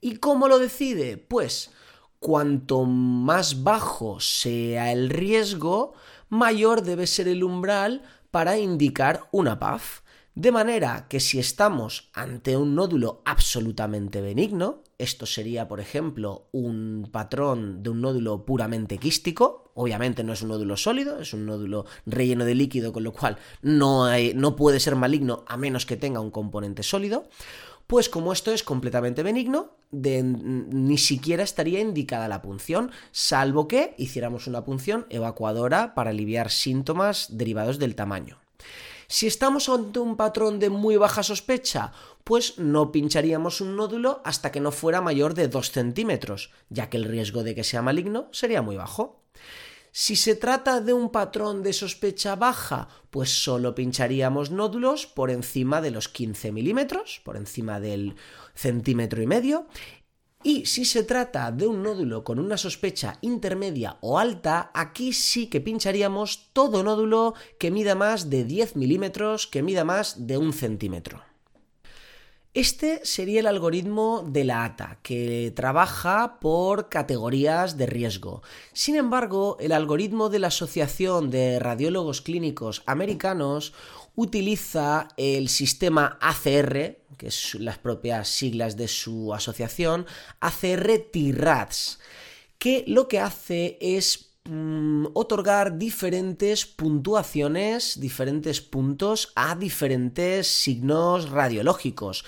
¿Y 0.00 0.16
cómo 0.16 0.48
lo 0.48 0.58
decide? 0.58 1.16
Pues 1.16 1.70
cuanto 2.18 2.84
más 2.84 3.62
bajo 3.62 4.20
sea 4.20 4.92
el 4.92 5.10
riesgo, 5.10 5.94
mayor 6.28 6.82
debe 6.82 7.06
ser 7.06 7.28
el 7.28 7.42
umbral 7.42 8.02
para 8.30 8.58
indicar 8.58 9.28
una 9.32 9.58
PAF. 9.58 10.00
De 10.36 10.52
manera 10.52 11.06
que 11.08 11.18
si 11.18 11.38
estamos 11.38 12.10
ante 12.12 12.58
un 12.58 12.74
nódulo 12.74 13.22
absolutamente 13.24 14.20
benigno, 14.20 14.82
esto 14.98 15.24
sería, 15.24 15.66
por 15.66 15.80
ejemplo, 15.80 16.50
un 16.52 17.08
patrón 17.10 17.82
de 17.82 17.88
un 17.88 18.02
nódulo 18.02 18.44
puramente 18.44 18.98
quístico, 18.98 19.70
obviamente 19.72 20.24
no 20.24 20.34
es 20.34 20.42
un 20.42 20.48
nódulo 20.48 20.76
sólido, 20.76 21.20
es 21.20 21.32
un 21.32 21.46
nódulo 21.46 21.86
relleno 22.04 22.44
de 22.44 22.54
líquido, 22.54 22.92
con 22.92 23.02
lo 23.02 23.14
cual 23.14 23.38
no, 23.62 24.10
no 24.34 24.56
puede 24.56 24.78
ser 24.78 24.94
maligno 24.94 25.42
a 25.48 25.56
menos 25.56 25.86
que 25.86 25.96
tenga 25.96 26.20
un 26.20 26.30
componente 26.30 26.82
sólido, 26.82 27.30
pues 27.86 28.10
como 28.10 28.34
esto 28.34 28.52
es 28.52 28.62
completamente 28.62 29.22
benigno, 29.22 29.70
ni 29.90 30.98
siquiera 30.98 31.44
estaría 31.44 31.80
indicada 31.80 32.28
la 32.28 32.42
punción, 32.42 32.90
salvo 33.10 33.68
que 33.68 33.94
hiciéramos 33.96 34.46
una 34.48 34.64
punción 34.64 35.06
evacuadora 35.08 35.94
para 35.94 36.10
aliviar 36.10 36.50
síntomas 36.50 37.38
derivados 37.38 37.78
del 37.78 37.94
tamaño. 37.94 38.36
Si 39.08 39.26
estamos 39.26 39.68
ante 39.68 39.98
un 39.98 40.16
patrón 40.16 40.58
de 40.58 40.70
muy 40.70 40.96
baja 40.96 41.22
sospecha, 41.22 41.92
pues 42.24 42.58
no 42.58 42.90
pincharíamos 42.90 43.60
un 43.60 43.76
nódulo 43.76 44.20
hasta 44.24 44.50
que 44.50 44.60
no 44.60 44.72
fuera 44.72 45.00
mayor 45.00 45.34
de 45.34 45.48
2 45.48 45.70
centímetros, 45.70 46.50
ya 46.70 46.90
que 46.90 46.96
el 46.96 47.04
riesgo 47.04 47.44
de 47.44 47.54
que 47.54 47.64
sea 47.64 47.82
maligno 47.82 48.28
sería 48.32 48.62
muy 48.62 48.76
bajo. 48.76 49.22
Si 49.98 50.14
se 50.14 50.34
trata 50.34 50.82
de 50.82 50.92
un 50.92 51.10
patrón 51.10 51.62
de 51.62 51.72
sospecha 51.72 52.36
baja, 52.36 52.88
pues 53.08 53.30
solo 53.30 53.74
pincharíamos 53.74 54.50
nódulos 54.50 55.06
por 55.06 55.30
encima 55.30 55.80
de 55.80 55.90
los 55.90 56.10
15 56.10 56.52
milímetros, 56.52 57.22
por 57.24 57.38
encima 57.38 57.80
del 57.80 58.14
centímetro 58.54 59.22
y 59.22 59.26
medio, 59.26 59.66
y 60.46 60.64
si 60.64 60.84
se 60.84 61.02
trata 61.02 61.50
de 61.50 61.66
un 61.66 61.82
nódulo 61.82 62.22
con 62.22 62.38
una 62.38 62.56
sospecha 62.56 63.18
intermedia 63.20 63.96
o 64.00 64.16
alta, 64.16 64.70
aquí 64.74 65.12
sí 65.12 65.48
que 65.48 65.60
pincharíamos 65.60 66.50
todo 66.52 66.84
nódulo 66.84 67.34
que 67.58 67.72
mida 67.72 67.96
más 67.96 68.30
de 68.30 68.44
10 68.44 68.76
milímetros, 68.76 69.48
que 69.48 69.64
mida 69.64 69.82
más 69.82 70.28
de 70.28 70.38
un 70.38 70.52
centímetro. 70.52 71.20
Este 72.54 73.04
sería 73.04 73.40
el 73.40 73.48
algoritmo 73.48 74.24
de 74.24 74.44
la 74.44 74.64
ATA, 74.64 75.00
que 75.02 75.52
trabaja 75.56 76.38
por 76.38 76.88
categorías 76.88 77.76
de 77.76 77.86
riesgo. 77.86 78.42
Sin 78.72 78.94
embargo, 78.94 79.56
el 79.58 79.72
algoritmo 79.72 80.28
de 80.28 80.38
la 80.38 80.46
Asociación 80.46 81.28
de 81.28 81.58
Radiólogos 81.58 82.22
Clínicos 82.22 82.84
Americanos 82.86 83.74
utiliza 84.16 85.08
el 85.16 85.48
sistema 85.48 86.18
ACR, 86.20 86.98
que 87.16 87.30
son 87.30 87.64
las 87.64 87.78
propias 87.78 88.28
siglas 88.28 88.76
de 88.76 88.88
su 88.88 89.32
asociación, 89.32 90.06
ACR-TIRADS, 90.40 91.98
que 92.58 92.84
lo 92.88 93.06
que 93.08 93.20
hace 93.20 93.78
es 93.80 94.32
mm, 94.44 95.06
otorgar 95.14 95.78
diferentes 95.78 96.66
puntuaciones, 96.66 98.00
diferentes 98.00 98.60
puntos 98.60 99.32
a 99.36 99.54
diferentes 99.54 100.46
signos 100.48 101.30
radiológicos. 101.30 102.24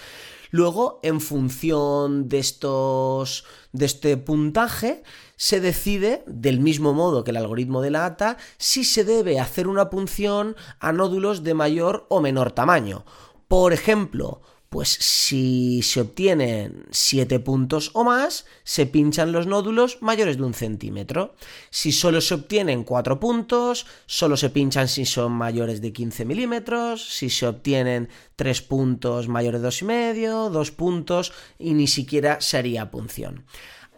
Luego, 0.50 1.00
en 1.02 1.21
función 1.21 2.28
de 2.28 2.38
estos 2.38 3.45
de 3.73 3.87
este 3.87 4.17
puntaje, 4.17 5.02
se 5.37 5.61
decide, 5.61 6.25
del 6.26 6.61
mismo 6.61 6.95
modo 6.95 7.23
que 7.23 7.31
el 7.31 7.37
algoritmo 7.37 7.81
de 7.83 7.90
la 7.90 8.07
ATA, 8.07 8.38
si 8.57 8.85
se 8.85 9.05
debe 9.05 9.40
hacer 9.40 9.69
una 9.69 9.90
punción 9.90 10.57
a 10.81 10.93
nódulos 10.93 11.45
de 11.45 11.55
mayor 11.55 12.07
o 12.09 12.21
menor 12.21 12.52
tamaño. 12.52 13.05
Por 13.47 13.73
ejemplo, 13.73 14.43
pues 14.68 14.88
si 14.88 15.82
se 15.82 16.00
obtienen 16.02 16.84
7 16.90 17.40
puntos 17.40 17.90
o 17.94 18.04
más, 18.04 18.44
se 18.64 18.87
pinchan 18.87 19.32
los 19.32 19.46
nódulos 19.46 19.98
mayores 20.02 20.37
de 20.37 20.42
un 20.42 20.52
centímetro. 20.52 21.34
Si 21.70 21.90
solo 21.90 22.20
se 22.20 22.34
obtienen 22.34 22.84
4 22.84 23.18
puntos, 23.18 23.87
solo 24.06 24.37
se 24.37 24.50
pinchan 24.50 24.88
si 24.88 25.06
son 25.06 25.32
mayores 25.32 25.80
de 25.80 25.92
15 25.92 26.25
milímetros. 26.26 27.08
Si 27.16 27.30
se 27.30 27.46
obtienen 27.46 28.10
3 28.37 28.62
puntos 28.62 29.28
mayores 29.28 29.62
de 29.62 29.68
2,5, 29.68 30.50
2 30.50 30.70
puntos 30.72 31.32
y 31.58 31.72
ni 31.72 31.87
siquiera 31.87 32.40
sería 32.40 32.90
punción. 32.90 33.44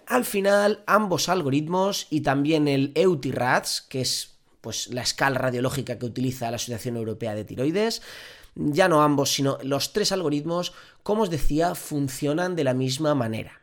Al 0.07 0.25
final, 0.25 0.83
ambos 0.87 1.29
algoritmos 1.29 2.07
y 2.11 2.23
también 2.23 2.69
el 2.69 2.93
EUTIRADS, 2.95 3.83
que 3.83 4.01
es 4.01 4.35
pues, 4.61 4.89
la 4.89 5.03
escala 5.03 5.39
radiológica 5.39 5.99
que 5.99 6.07
utiliza 6.07 6.51
la 6.51 6.57
Asociación 6.57 6.97
Europea 6.97 7.35
de 7.35 7.45
Tiroides, 7.45 8.03
ya 8.55 8.89
no 8.89 9.03
ambos, 9.03 9.33
sino 9.33 9.59
los 9.63 9.93
tres 9.93 10.13
algoritmos, 10.13 10.73
como 11.03 11.23
os 11.23 11.31
decía, 11.31 11.75
funcionan 11.75 12.57
de 12.57 12.65
la 12.65 12.75
misma 12.75 13.15
manera. 13.15 13.61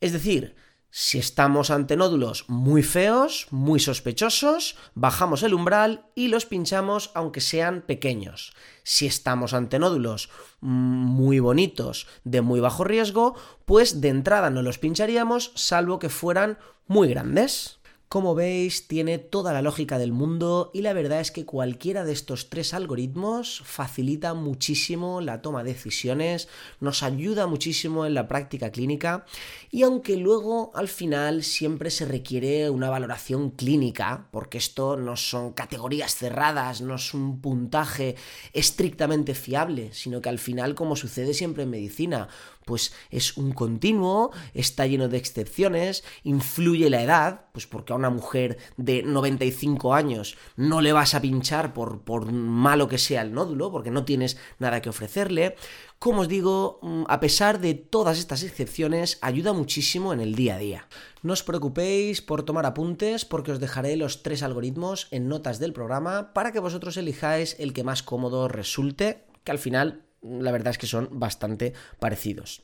Es 0.00 0.12
decir, 0.12 0.54
si 0.96 1.18
estamos 1.18 1.70
ante 1.70 1.96
nódulos 1.96 2.44
muy 2.46 2.84
feos, 2.84 3.48
muy 3.50 3.80
sospechosos, 3.80 4.76
bajamos 4.94 5.42
el 5.42 5.52
umbral 5.52 6.06
y 6.14 6.28
los 6.28 6.46
pinchamos 6.46 7.10
aunque 7.14 7.40
sean 7.40 7.82
pequeños. 7.82 8.54
Si 8.84 9.04
estamos 9.04 9.54
ante 9.54 9.80
nódulos 9.80 10.30
muy 10.60 11.40
bonitos, 11.40 12.06
de 12.22 12.42
muy 12.42 12.60
bajo 12.60 12.84
riesgo, 12.84 13.34
pues 13.64 14.00
de 14.00 14.10
entrada 14.10 14.50
no 14.50 14.62
los 14.62 14.78
pincharíamos 14.78 15.50
salvo 15.56 15.98
que 15.98 16.10
fueran 16.10 16.58
muy 16.86 17.08
grandes. 17.08 17.80
Como 18.08 18.36
veis, 18.36 18.86
tiene 18.86 19.18
toda 19.18 19.52
la 19.52 19.60
lógica 19.60 19.98
del 19.98 20.12
mundo 20.12 20.70
y 20.72 20.82
la 20.82 20.92
verdad 20.92 21.20
es 21.20 21.32
que 21.32 21.44
cualquiera 21.44 22.04
de 22.04 22.12
estos 22.12 22.48
tres 22.48 22.72
algoritmos 22.72 23.62
facilita 23.64 24.34
muchísimo 24.34 25.20
la 25.20 25.42
toma 25.42 25.64
de 25.64 25.72
decisiones, 25.72 26.48
nos 26.78 27.02
ayuda 27.02 27.48
muchísimo 27.48 28.06
en 28.06 28.14
la 28.14 28.28
práctica 28.28 28.70
clínica 28.70 29.24
y 29.70 29.82
aunque 29.82 30.16
luego 30.16 30.70
al 30.74 30.86
final 30.86 31.42
siempre 31.42 31.90
se 31.90 32.04
requiere 32.04 32.70
una 32.70 32.88
valoración 32.88 33.50
clínica, 33.50 34.28
porque 34.30 34.58
esto 34.58 34.96
no 34.96 35.16
son 35.16 35.52
categorías 35.52 36.14
cerradas, 36.14 36.82
no 36.82 36.94
es 36.94 37.14
un 37.14 37.40
puntaje 37.40 38.14
estrictamente 38.52 39.34
fiable, 39.34 39.92
sino 39.92 40.20
que 40.20 40.28
al 40.28 40.38
final, 40.38 40.76
como 40.76 40.94
sucede 40.94 41.34
siempre 41.34 41.64
en 41.64 41.70
medicina, 41.70 42.28
pues 42.64 42.92
es 43.10 43.36
un 43.36 43.52
continuo, 43.52 44.30
está 44.52 44.86
lleno 44.86 45.08
de 45.08 45.18
excepciones, 45.18 46.04
influye 46.22 46.90
la 46.90 47.02
edad, 47.02 47.46
pues 47.52 47.66
porque 47.66 47.92
a 47.92 47.96
una 47.96 48.10
mujer 48.10 48.58
de 48.76 49.02
95 49.02 49.94
años 49.94 50.36
no 50.56 50.80
le 50.80 50.92
vas 50.92 51.14
a 51.14 51.20
pinchar 51.20 51.72
por, 51.72 52.02
por 52.02 52.30
malo 52.32 52.88
que 52.88 52.98
sea 52.98 53.22
el 53.22 53.32
nódulo, 53.32 53.70
porque 53.70 53.90
no 53.90 54.04
tienes 54.04 54.36
nada 54.58 54.82
que 54.82 54.88
ofrecerle. 54.88 55.56
Como 55.98 56.22
os 56.22 56.28
digo, 56.28 56.80
mm, 56.82 57.04
a 57.08 57.18
pesar 57.20 57.60
de 57.60 57.74
todas 57.74 58.18
estas 58.18 58.42
excepciones, 58.42 59.18
ayuda 59.22 59.52
muchísimo 59.52 60.12
en 60.12 60.20
el 60.20 60.34
día 60.34 60.56
a 60.56 60.58
día. 60.58 60.88
No 61.22 61.32
os 61.32 61.42
preocupéis 61.42 62.20
por 62.20 62.42
tomar 62.42 62.66
apuntes 62.66 63.24
porque 63.24 63.52
os 63.52 63.60
dejaré 63.60 63.96
los 63.96 64.22
tres 64.22 64.42
algoritmos 64.42 65.08
en 65.10 65.28
notas 65.28 65.58
del 65.58 65.72
programa 65.72 66.34
para 66.34 66.52
que 66.52 66.60
vosotros 66.60 66.96
elijáis 66.98 67.56
el 67.58 67.72
que 67.72 67.84
más 67.84 68.02
cómodo 68.02 68.48
resulte, 68.48 69.24
que 69.44 69.52
al 69.52 69.58
final 69.58 70.03
la 70.24 70.52
verdad 70.52 70.70
es 70.70 70.78
que 70.78 70.86
son 70.86 71.08
bastante 71.12 71.74
parecidos. 71.98 72.62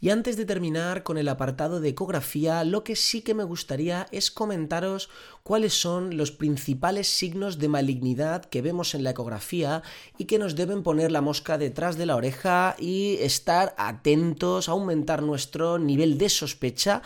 Y 0.00 0.10
antes 0.10 0.36
de 0.36 0.44
terminar 0.44 1.02
con 1.02 1.18
el 1.18 1.28
apartado 1.28 1.80
de 1.80 1.90
ecografía, 1.90 2.64
lo 2.64 2.84
que 2.84 2.96
sí 2.96 3.22
que 3.22 3.34
me 3.34 3.44
gustaría 3.44 4.06
es 4.10 4.30
comentaros 4.30 5.10
cuáles 5.42 5.74
son 5.74 6.16
los 6.16 6.32
principales 6.32 7.08
signos 7.08 7.58
de 7.58 7.68
malignidad 7.68 8.44
que 8.44 8.62
vemos 8.62 8.94
en 8.94 9.04
la 9.04 9.10
ecografía 9.10 9.82
y 10.16 10.24
que 10.24 10.38
nos 10.38 10.56
deben 10.56 10.82
poner 10.82 11.12
la 11.12 11.20
mosca 11.20 11.58
detrás 11.58 11.96
de 11.96 12.06
la 12.06 12.16
oreja 12.16 12.76
y 12.78 13.16
estar 13.20 13.74
atentos 13.76 14.68
a 14.68 14.72
aumentar 14.72 15.22
nuestro 15.22 15.78
nivel 15.78 16.18
de 16.18 16.28
sospecha 16.28 17.02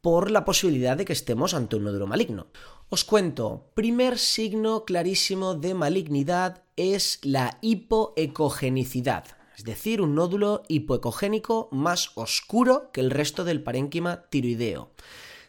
por 0.00 0.30
la 0.30 0.44
posibilidad 0.44 0.96
de 0.96 1.04
que 1.04 1.12
estemos 1.12 1.54
ante 1.54 1.76
un 1.76 1.84
nódulo 1.84 2.06
maligno. 2.06 2.48
Os 2.88 3.02
cuento, 3.02 3.70
primer 3.74 4.18
signo 4.18 4.84
clarísimo 4.84 5.54
de 5.54 5.74
malignidad 5.74 6.62
es 6.76 7.18
la 7.22 7.58
hipoecogenicidad, 7.62 9.24
es 9.56 9.64
decir, 9.64 10.00
un 10.00 10.14
nódulo 10.14 10.62
hipoecogénico 10.68 11.68
más 11.72 12.10
oscuro 12.14 12.90
que 12.92 13.00
el 13.00 13.10
resto 13.10 13.44
del 13.44 13.62
parénquima 13.62 14.28
tiroideo. 14.28 14.92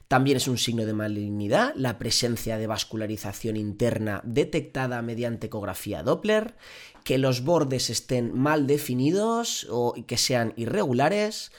También 0.08 0.38
es 0.38 0.48
un 0.48 0.58
signo 0.58 0.86
de 0.86 0.94
malignidad 0.94 1.74
la 1.76 1.98
presencia 1.98 2.58
de 2.58 2.66
vascularización 2.66 3.58
interna 3.58 4.22
detectada 4.24 5.02
mediante 5.02 5.48
ecografía 5.48 6.02
Doppler, 6.02 6.56
que 7.04 7.18
los 7.18 7.44
bordes 7.44 7.90
estén 7.90 8.34
mal 8.34 8.68
definidos 8.68 9.68
o 9.70 9.94
que 10.08 10.18
sean 10.18 10.54
irregulares, 10.56 11.52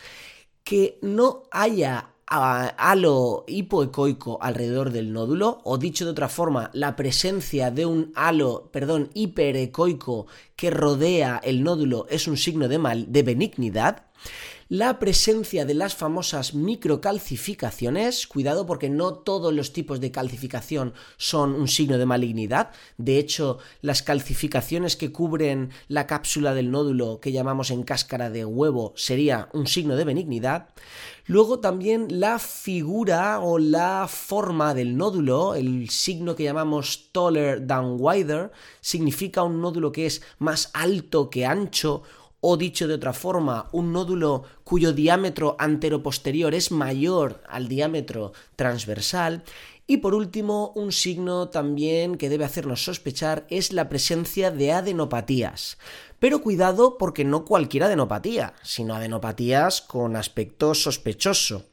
que 0.64 0.98
no 1.02 1.42
haya 1.50 2.14
halo 2.30 3.44
hipoecoico 3.46 4.38
alrededor 4.40 4.90
del 4.90 5.12
nódulo, 5.12 5.60
o 5.64 5.78
dicho 5.78 6.04
de 6.04 6.10
otra 6.10 6.28
forma, 6.28 6.70
la 6.74 6.94
presencia 6.94 7.70
de 7.70 7.86
un 7.86 8.12
halo, 8.14 8.68
perdón, 8.72 9.10
hiperecoico 9.14 10.26
que 10.54 10.70
rodea 10.70 11.40
el 11.42 11.62
nódulo 11.62 12.06
es 12.10 12.28
un 12.28 12.36
signo 12.36 12.68
de, 12.68 12.78
mal, 12.78 13.12
de 13.12 13.22
benignidad 13.22 14.04
la 14.68 14.98
presencia 14.98 15.64
de 15.64 15.74
las 15.74 15.94
famosas 15.94 16.54
microcalcificaciones, 16.54 18.26
cuidado 18.26 18.66
porque 18.66 18.90
no 18.90 19.14
todos 19.14 19.54
los 19.54 19.72
tipos 19.72 20.00
de 20.00 20.10
calcificación 20.10 20.92
son 21.16 21.54
un 21.54 21.68
signo 21.68 21.96
de 21.96 22.04
malignidad, 22.04 22.70
de 22.98 23.18
hecho 23.18 23.58
las 23.80 24.02
calcificaciones 24.02 24.96
que 24.96 25.10
cubren 25.10 25.70
la 25.88 26.06
cápsula 26.06 26.52
del 26.52 26.70
nódulo 26.70 27.20
que 27.20 27.32
llamamos 27.32 27.70
en 27.70 27.82
cáscara 27.82 28.28
de 28.28 28.44
huevo 28.44 28.92
sería 28.96 29.48
un 29.52 29.66
signo 29.66 29.96
de 29.96 30.04
benignidad, 30.04 30.68
Luego 31.28 31.60
también 31.60 32.06
la 32.08 32.38
figura 32.38 33.40
o 33.40 33.58
la 33.58 34.08
forma 34.08 34.72
del 34.72 34.96
nódulo, 34.96 35.54
el 35.54 35.90
signo 35.90 36.34
que 36.34 36.44
llamamos 36.44 37.10
taller 37.12 37.66
than 37.66 37.96
wider, 37.98 38.50
significa 38.80 39.42
un 39.42 39.60
nódulo 39.60 39.92
que 39.92 40.06
es 40.06 40.22
más 40.38 40.70
alto 40.72 41.28
que 41.28 41.44
ancho 41.44 42.02
o 42.40 42.56
dicho 42.56 42.86
de 42.86 42.94
otra 42.94 43.12
forma, 43.12 43.68
un 43.72 43.92
nódulo 43.92 44.44
cuyo 44.64 44.92
diámetro 44.92 45.56
anteroposterior 45.58 46.54
es 46.54 46.70
mayor 46.70 47.42
al 47.48 47.68
diámetro 47.68 48.32
transversal. 48.56 49.42
Y 49.86 49.98
por 49.98 50.14
último, 50.14 50.72
un 50.74 50.92
signo 50.92 51.48
también 51.48 52.16
que 52.16 52.28
debe 52.28 52.44
hacernos 52.44 52.84
sospechar 52.84 53.46
es 53.48 53.72
la 53.72 53.88
presencia 53.88 54.50
de 54.50 54.72
adenopatías. 54.72 55.78
Pero 56.18 56.42
cuidado 56.42 56.98
porque 56.98 57.24
no 57.24 57.44
cualquier 57.44 57.84
adenopatía, 57.84 58.54
sino 58.62 58.94
adenopatías 58.94 59.80
con 59.80 60.14
aspecto 60.14 60.74
sospechoso. 60.74 61.64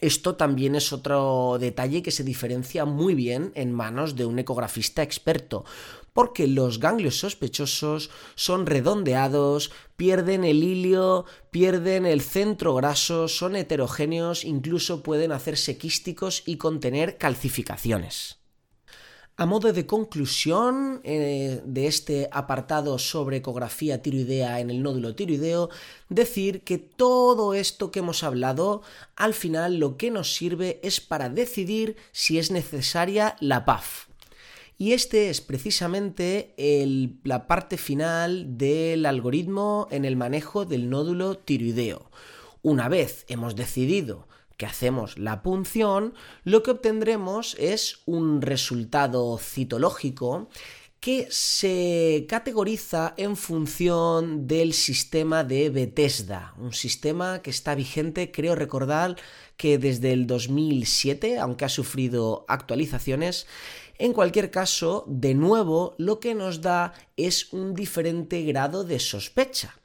Esto 0.00 0.34
también 0.34 0.74
es 0.74 0.92
otro 0.92 1.56
detalle 1.58 2.02
que 2.02 2.10
se 2.10 2.24
diferencia 2.24 2.84
muy 2.84 3.14
bien 3.14 3.52
en 3.54 3.72
manos 3.72 4.16
de 4.16 4.26
un 4.26 4.38
ecografista 4.38 5.02
experto, 5.02 5.64
porque 6.14 6.46
los 6.46 6.78
ganglios 6.78 7.18
sospechosos 7.18 8.08
son 8.36 8.64
redondeados, 8.66 9.72
pierden 9.96 10.44
el 10.44 10.62
hilio, 10.62 11.26
pierden 11.50 12.06
el 12.06 12.22
centro 12.22 12.74
graso, 12.76 13.28
son 13.28 13.56
heterogéneos, 13.56 14.44
incluso 14.44 15.02
pueden 15.02 15.32
hacerse 15.32 15.76
quísticos 15.76 16.44
y 16.46 16.56
contener 16.56 17.18
calcificaciones. 17.18 18.38
A 19.36 19.46
modo 19.46 19.72
de 19.72 19.84
conclusión 19.84 21.00
eh, 21.02 21.60
de 21.64 21.88
este 21.88 22.28
apartado 22.30 23.00
sobre 23.00 23.38
ecografía 23.38 24.00
tiroidea 24.00 24.60
en 24.60 24.70
el 24.70 24.80
nódulo 24.80 25.16
tiroideo, 25.16 25.70
decir 26.08 26.62
que 26.62 26.78
todo 26.78 27.54
esto 27.54 27.90
que 27.90 27.98
hemos 27.98 28.22
hablado, 28.22 28.82
al 29.16 29.34
final 29.34 29.78
lo 29.80 29.96
que 29.96 30.12
nos 30.12 30.36
sirve 30.36 30.78
es 30.84 31.00
para 31.00 31.28
decidir 31.28 31.96
si 32.12 32.38
es 32.38 32.52
necesaria 32.52 33.34
la 33.40 33.64
PAF. 33.64 34.06
Y 34.76 34.92
este 34.92 35.30
es 35.30 35.40
precisamente 35.40 36.54
la 37.22 37.46
parte 37.46 37.76
final 37.76 38.58
del 38.58 39.06
algoritmo 39.06 39.86
en 39.90 40.04
el 40.04 40.16
manejo 40.16 40.64
del 40.64 40.90
nódulo 40.90 41.38
tiroideo. 41.38 42.10
Una 42.62 42.88
vez 42.88 43.24
hemos 43.28 43.54
decidido 43.54 44.26
que 44.56 44.66
hacemos 44.66 45.18
la 45.18 45.42
punción, 45.42 46.14
lo 46.44 46.62
que 46.62 46.72
obtendremos 46.72 47.56
es 47.58 48.00
un 48.06 48.40
resultado 48.42 49.38
citológico 49.38 50.48
que 51.00 51.26
se 51.28 52.24
categoriza 52.30 53.12
en 53.18 53.36
función 53.36 54.46
del 54.46 54.72
sistema 54.72 55.44
de 55.44 55.68
Bethesda, 55.68 56.54
un 56.56 56.72
sistema 56.72 57.42
que 57.42 57.50
está 57.50 57.74
vigente, 57.74 58.30
creo 58.32 58.54
recordar 58.54 59.16
que 59.58 59.76
desde 59.76 60.12
el 60.12 60.26
2007, 60.26 61.38
aunque 61.38 61.66
ha 61.66 61.68
sufrido 61.68 62.46
actualizaciones, 62.48 63.46
en 63.98 64.12
cualquier 64.12 64.50
caso, 64.50 65.04
de 65.06 65.34
nuevo, 65.34 65.94
lo 65.98 66.20
que 66.20 66.34
nos 66.34 66.60
da 66.60 66.94
es 67.16 67.52
un 67.52 67.74
diferente 67.74 68.42
grado 68.42 68.84
de 68.84 68.98
sospecha. 68.98 69.76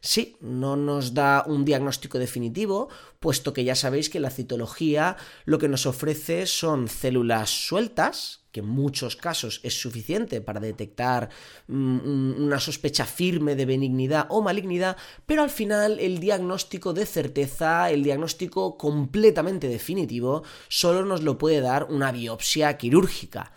Sí, 0.00 0.36
no 0.40 0.76
nos 0.76 1.14
da 1.14 1.44
un 1.46 1.64
diagnóstico 1.64 2.18
definitivo, 2.18 2.88
puesto 3.18 3.52
que 3.52 3.64
ya 3.64 3.74
sabéis 3.74 4.08
que 4.08 4.20
la 4.20 4.30
citología 4.30 5.16
lo 5.44 5.58
que 5.58 5.68
nos 5.68 5.86
ofrece 5.86 6.46
son 6.46 6.88
células 6.88 7.50
sueltas, 7.50 8.45
que 8.56 8.60
en 8.60 8.68
muchos 8.68 9.16
casos 9.16 9.60
es 9.62 9.78
suficiente 9.78 10.40
para 10.40 10.60
detectar 10.60 11.28
mm, 11.68 12.42
una 12.42 12.58
sospecha 12.58 13.04
firme 13.04 13.54
de 13.54 13.66
benignidad 13.66 14.28
o 14.30 14.40
malignidad, 14.40 14.96
pero 15.26 15.42
al 15.42 15.50
final 15.50 16.00
el 16.00 16.20
diagnóstico 16.20 16.94
de 16.94 17.04
certeza, 17.04 17.90
el 17.90 18.02
diagnóstico 18.02 18.78
completamente 18.78 19.68
definitivo, 19.68 20.42
solo 20.68 21.04
nos 21.04 21.22
lo 21.22 21.36
puede 21.36 21.60
dar 21.60 21.84
una 21.90 22.12
biopsia 22.12 22.78
quirúrgica. 22.78 23.52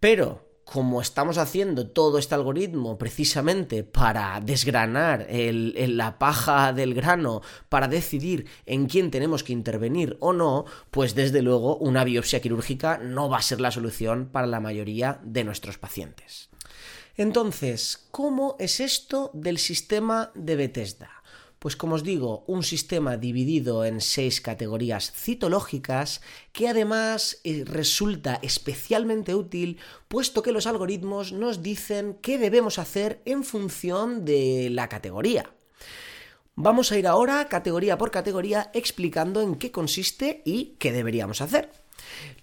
Pero 0.00 0.47
como 0.70 1.00
estamos 1.00 1.38
haciendo 1.38 1.88
todo 1.88 2.18
este 2.18 2.34
algoritmo 2.34 2.98
precisamente 2.98 3.84
para 3.84 4.38
desgranar 4.42 5.26
la 5.30 6.18
paja 6.18 6.74
del 6.74 6.92
grano, 6.92 7.40
para 7.70 7.88
decidir 7.88 8.46
en 8.66 8.84
quién 8.86 9.10
tenemos 9.10 9.42
que 9.42 9.54
intervenir 9.54 10.18
o 10.20 10.34
no, 10.34 10.66
pues 10.90 11.14
desde 11.14 11.40
luego 11.40 11.78
una 11.78 12.04
biopsia 12.04 12.42
quirúrgica 12.42 12.98
no 12.98 13.30
va 13.30 13.38
a 13.38 13.42
ser 13.42 13.62
la 13.62 13.70
solución 13.70 14.28
para 14.30 14.46
la 14.46 14.60
mayoría 14.60 15.20
de 15.22 15.42
nuestros 15.42 15.78
pacientes. 15.78 16.50
Entonces, 17.16 18.06
¿cómo 18.10 18.54
es 18.58 18.80
esto 18.80 19.30
del 19.32 19.56
sistema 19.56 20.32
de 20.34 20.56
Bethesda? 20.56 21.17
Pues 21.58 21.74
como 21.74 21.96
os 21.96 22.04
digo, 22.04 22.44
un 22.46 22.62
sistema 22.62 23.16
dividido 23.16 23.84
en 23.84 24.00
seis 24.00 24.40
categorías 24.40 25.10
citológicas 25.12 26.20
que 26.52 26.68
además 26.68 27.40
eh, 27.42 27.64
resulta 27.66 28.38
especialmente 28.42 29.34
útil 29.34 29.78
puesto 30.06 30.42
que 30.42 30.52
los 30.52 30.66
algoritmos 30.66 31.32
nos 31.32 31.62
dicen 31.62 32.16
qué 32.22 32.38
debemos 32.38 32.78
hacer 32.78 33.22
en 33.24 33.42
función 33.42 34.24
de 34.24 34.70
la 34.70 34.88
categoría. 34.88 35.50
Vamos 36.54 36.90
a 36.90 36.98
ir 36.98 37.06
ahora 37.06 37.48
categoría 37.48 37.98
por 37.98 38.10
categoría 38.10 38.70
explicando 38.74 39.40
en 39.40 39.56
qué 39.56 39.70
consiste 39.70 40.42
y 40.44 40.76
qué 40.78 40.92
deberíamos 40.92 41.40
hacer. 41.40 41.70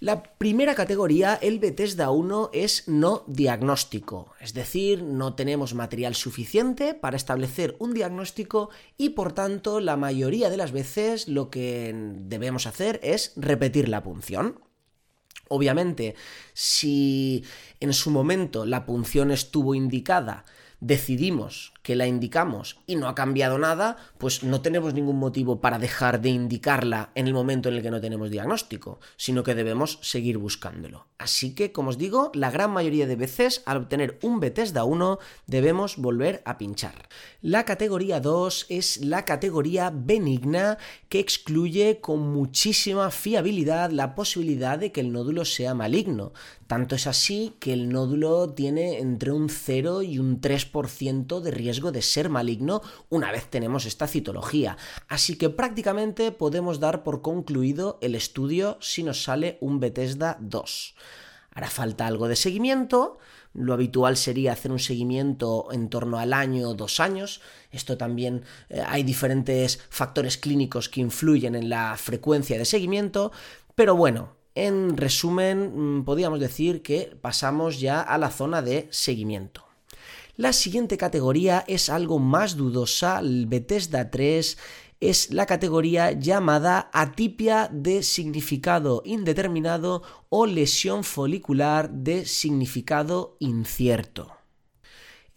La 0.00 0.22
primera 0.22 0.74
categoría, 0.74 1.34
el 1.34 1.58
Bethesda 1.58 2.10
1, 2.10 2.50
es 2.52 2.86
no 2.86 3.24
diagnóstico, 3.26 4.34
es 4.40 4.54
decir, 4.54 5.02
no 5.02 5.34
tenemos 5.34 5.74
material 5.74 6.14
suficiente 6.14 6.94
para 6.94 7.16
establecer 7.16 7.76
un 7.78 7.94
diagnóstico 7.94 8.70
y 8.96 9.10
por 9.10 9.32
tanto 9.32 9.80
la 9.80 9.96
mayoría 9.96 10.50
de 10.50 10.56
las 10.56 10.72
veces 10.72 11.28
lo 11.28 11.50
que 11.50 11.94
debemos 11.94 12.66
hacer 12.66 13.00
es 13.02 13.32
repetir 13.36 13.88
la 13.88 14.02
punción. 14.02 14.60
Obviamente, 15.48 16.16
si 16.52 17.44
en 17.80 17.92
su 17.92 18.10
momento 18.10 18.66
la 18.66 18.84
punción 18.84 19.30
estuvo 19.30 19.74
indicada, 19.74 20.44
decidimos 20.80 21.72
que 21.86 21.94
la 21.94 22.08
indicamos 22.08 22.80
y 22.88 22.96
no 22.96 23.06
ha 23.06 23.14
cambiado 23.14 23.58
nada, 23.58 23.96
pues 24.18 24.42
no 24.42 24.60
tenemos 24.60 24.92
ningún 24.92 25.20
motivo 25.20 25.60
para 25.60 25.78
dejar 25.78 26.20
de 26.20 26.30
indicarla 26.30 27.12
en 27.14 27.28
el 27.28 27.32
momento 27.32 27.68
en 27.68 27.76
el 27.76 27.82
que 27.82 27.92
no 27.92 28.00
tenemos 28.00 28.28
diagnóstico, 28.28 28.98
sino 29.16 29.44
que 29.44 29.54
debemos 29.54 30.00
seguir 30.02 30.36
buscándolo. 30.36 31.06
Así 31.16 31.54
que, 31.54 31.70
como 31.70 31.90
os 31.90 31.98
digo, 31.98 32.32
la 32.34 32.50
gran 32.50 32.72
mayoría 32.72 33.06
de 33.06 33.14
veces 33.14 33.62
al 33.66 33.76
obtener 33.78 34.18
un 34.22 34.40
Bethesda 34.40 34.82
1 34.82 35.20
debemos 35.46 35.96
volver 35.96 36.42
a 36.44 36.58
pinchar. 36.58 37.08
La 37.40 37.64
categoría 37.64 38.18
2 38.18 38.66
es 38.68 39.04
la 39.04 39.24
categoría 39.24 39.92
benigna 39.94 40.78
que 41.08 41.20
excluye 41.20 42.00
con 42.00 42.32
muchísima 42.32 43.12
fiabilidad 43.12 43.92
la 43.92 44.16
posibilidad 44.16 44.78
de 44.78 44.90
que 44.90 45.00
el 45.00 45.12
nódulo 45.12 45.44
sea 45.44 45.72
maligno. 45.74 46.32
Tanto 46.66 46.96
es 46.96 47.06
así 47.06 47.54
que 47.60 47.72
el 47.72 47.90
nódulo 47.90 48.50
tiene 48.50 48.98
entre 48.98 49.30
un 49.30 49.48
0 49.48 50.02
y 50.02 50.18
un 50.18 50.40
3 50.40 50.56
3% 50.56 51.40
de 51.40 51.50
riesgo 51.50 51.75
de 51.80 52.02
ser 52.02 52.28
maligno 52.28 52.82
una 53.08 53.30
vez 53.30 53.48
tenemos 53.48 53.86
esta 53.86 54.06
citología. 54.06 54.76
Así 55.08 55.36
que 55.36 55.50
prácticamente 55.50 56.32
podemos 56.32 56.80
dar 56.80 57.02
por 57.02 57.22
concluido 57.22 57.98
el 58.00 58.14
estudio 58.14 58.78
si 58.80 59.02
nos 59.02 59.22
sale 59.22 59.58
un 59.60 59.80
Bethesda 59.80 60.38
2. 60.40 60.94
Hará 61.52 61.70
falta 61.70 62.06
algo 62.06 62.28
de 62.28 62.36
seguimiento. 62.36 63.18
Lo 63.54 63.72
habitual 63.72 64.16
sería 64.18 64.52
hacer 64.52 64.70
un 64.70 64.78
seguimiento 64.78 65.68
en 65.72 65.88
torno 65.88 66.18
al 66.18 66.34
año 66.34 66.68
o 66.68 66.74
dos 66.74 67.00
años. 67.00 67.40
Esto 67.70 67.96
también 67.96 68.42
eh, 68.68 68.82
hay 68.86 69.02
diferentes 69.02 69.80
factores 69.88 70.36
clínicos 70.36 70.90
que 70.90 71.00
influyen 71.00 71.54
en 71.54 71.70
la 71.70 71.96
frecuencia 71.96 72.58
de 72.58 72.66
seguimiento. 72.66 73.32
Pero 73.74 73.96
bueno, 73.96 74.36
en 74.54 74.96
resumen, 74.96 75.98
mm, 75.98 76.04
podríamos 76.04 76.40
decir 76.40 76.82
que 76.82 77.16
pasamos 77.20 77.78
ya 77.78 78.00
a 78.00 78.18
la 78.18 78.30
zona 78.30 78.62
de 78.62 78.88
seguimiento. 78.90 79.65
La 80.36 80.52
siguiente 80.52 80.98
categoría 80.98 81.64
es 81.66 81.88
algo 81.88 82.18
más 82.18 82.56
dudosa, 82.56 83.20
el 83.20 83.46
Bethesda 83.46 84.10
3 84.10 84.58
es 85.00 85.32
la 85.32 85.46
categoría 85.46 86.12
llamada 86.12 86.90
atipia 86.92 87.70
de 87.72 88.02
significado 88.02 89.00
indeterminado 89.06 90.02
o 90.28 90.44
lesión 90.44 91.04
folicular 91.04 91.90
de 91.90 92.26
significado 92.26 93.38
incierto. 93.40 94.36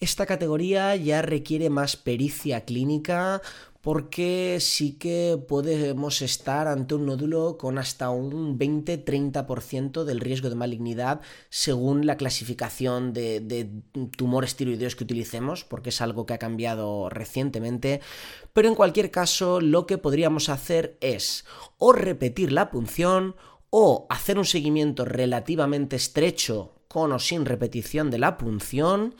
Esta 0.01 0.25
categoría 0.25 0.95
ya 0.97 1.21
requiere 1.21 1.69
más 1.69 1.95
pericia 1.95 2.65
clínica 2.65 3.41
porque 3.81 4.57
sí 4.59 4.97
que 4.97 5.41
podemos 5.47 6.21
estar 6.21 6.67
ante 6.67 6.95
un 6.95 7.05
nódulo 7.05 7.57
con 7.57 7.77
hasta 7.77 8.09
un 8.09 8.59
20-30% 8.59 10.03
del 10.03 10.19
riesgo 10.19 10.49
de 10.49 10.55
malignidad 10.55 11.21
según 11.49 12.05
la 12.05 12.17
clasificación 12.17 13.13
de, 13.13 13.69
tumores 14.17 14.55
tiroideos 14.55 14.95
que 14.95 15.05
utilicemos, 15.05 15.63
porque 15.63 15.89
es 15.89 16.01
algo 16.01 16.25
que 16.25 16.33
ha 16.33 16.39
cambiado 16.39 17.09
recientemente. 17.09 18.01
Pero 18.51 18.67
en 18.67 18.75
cualquier 18.75 19.11
caso, 19.11 19.61
lo 19.61 19.85
que 19.87 19.97
podríamos 19.97 20.49
hacer 20.49 20.97
es 20.99 21.45
o 21.77 21.93
repetir 21.93 22.51
la 22.51 22.71
punción 22.71 23.35
o 23.69 24.07
hacer 24.09 24.37
un 24.37 24.45
seguimiento 24.45 25.05
relativamente 25.05 25.95
estrecho 25.95 26.73
con 26.89 27.13
o 27.13 27.19
sin 27.19 27.45
repetición 27.45 28.09
de 28.09 28.17
la 28.17 28.37
punción 28.37 29.15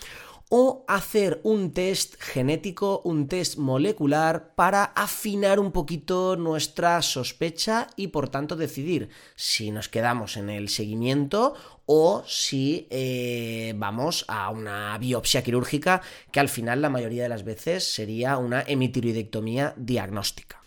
o 0.50 0.84
hacer 0.88 1.40
un 1.44 1.72
test 1.72 2.16
genético, 2.20 3.02
un 3.06 3.28
test 3.28 3.58
molecular 3.58 4.56
para 4.56 4.84
afinar 4.84 5.60
un 5.60 5.72
poquito 5.72 6.36
nuestra 6.36 7.02
sospecha 7.04 7.88
y 7.96 8.08
por 8.08 8.30
tanto 8.30 8.56
decidir 8.56 9.10
si 9.36 9.70
nos 9.70 9.90
quedamos 9.90 10.38
en 10.38 10.50
el 10.50 10.70
seguimiento 10.70 11.54
o 11.86 12.24
si 12.28 12.88
eh, 12.90 13.74
vamos 13.76 14.26
a 14.28 14.50
una 14.50 14.98
biopsia 14.98 15.44
quirúrgica 15.44 16.02
que 16.32 16.40
al 16.40 16.50
final 16.50 16.82
la 16.82 16.90
mayoría 16.90 17.24
de 17.24 17.30
las 17.30 17.44
veces 17.44 17.84
sería 17.84 18.38
una 18.38 18.64
hemitiroidectomía 18.64 19.74
diagnóstica. 19.78 20.59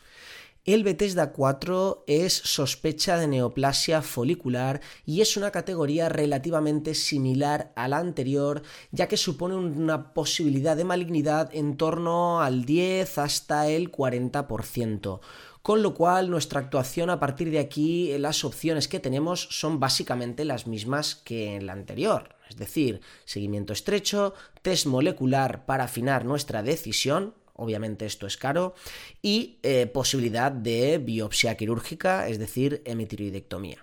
El 0.64 0.85
Bethesda 0.85 1.33
4 1.33 2.05
es 2.07 2.33
sospecha 2.33 3.16
de 3.16 3.27
neoplasia 3.27 4.01
folicular 4.01 4.81
y 5.05 5.20
es 5.20 5.37
una 5.37 5.51
categoría 5.51 6.09
relativamente 6.09 6.94
similar 6.94 7.72
a 7.75 7.88
la 7.88 7.98
anterior, 7.98 8.62
ya 8.92 9.09
que 9.09 9.16
supone 9.16 9.57
una 9.57 10.14
posibilidad 10.14 10.77
de 10.77 10.85
malignidad 10.85 11.51
en 11.53 11.77
torno 11.77 12.42
al 12.42 12.64
10 12.64 13.18
hasta 13.18 13.66
el 13.66 13.90
40%. 13.90 15.18
Con 15.62 15.83
lo 15.83 15.94
cual, 15.94 16.31
nuestra 16.31 16.61
actuación 16.61 17.11
a 17.11 17.18
partir 17.18 17.51
de 17.51 17.59
aquí, 17.59 18.16
las 18.18 18.44
opciones 18.44 18.87
que 18.87 19.01
tenemos 19.01 19.48
son 19.51 19.81
básicamente 19.81 20.44
las 20.44 20.68
mismas 20.68 21.16
que 21.16 21.57
en 21.57 21.66
la 21.66 21.72
anterior. 21.72 22.37
Es 22.48 22.57
decir, 22.57 23.01
seguimiento 23.25 23.72
estrecho, 23.72 24.35
test 24.62 24.87
molecular 24.87 25.66
para 25.66 25.85
afinar 25.85 26.25
nuestra 26.25 26.62
decisión, 26.62 27.35
obviamente 27.62 28.07
esto 28.07 28.27
es 28.27 28.37
caro, 28.37 28.75
y 29.22 29.59
eh, 29.62 29.87
posibilidad 29.87 30.53
de 30.53 30.98
biopsia 30.98 31.57
quirúrgica, 31.57 32.29
es 32.29 32.38
decir, 32.38 32.83
hemitiroidectomía. 32.85 33.79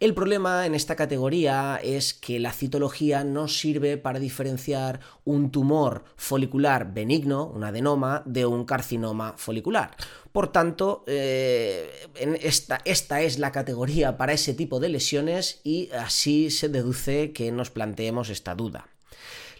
El 0.00 0.14
problema 0.14 0.66
en 0.66 0.74
esta 0.74 0.96
categoría 0.96 1.78
es 1.80 2.12
que 2.12 2.40
la 2.40 2.52
citología 2.52 3.22
no 3.22 3.46
sirve 3.46 3.96
para 3.98 4.18
diferenciar 4.18 4.98
un 5.24 5.52
tumor 5.52 6.04
folicular 6.16 6.92
benigno, 6.92 7.46
un 7.46 7.62
adenoma, 7.62 8.24
de 8.26 8.44
un 8.44 8.64
carcinoma 8.64 9.34
folicular. 9.36 9.94
Por 10.32 10.50
tanto, 10.50 11.04
eh, 11.06 11.88
esta, 12.40 12.80
esta 12.84 13.20
es 13.20 13.38
la 13.38 13.52
categoría 13.52 14.16
para 14.16 14.32
ese 14.32 14.54
tipo 14.54 14.80
de 14.80 14.88
lesiones 14.88 15.60
y 15.62 15.90
así 15.92 16.50
se 16.50 16.68
deduce 16.68 17.32
que 17.32 17.52
nos 17.52 17.70
planteemos 17.70 18.28
esta 18.28 18.56
duda. 18.56 18.91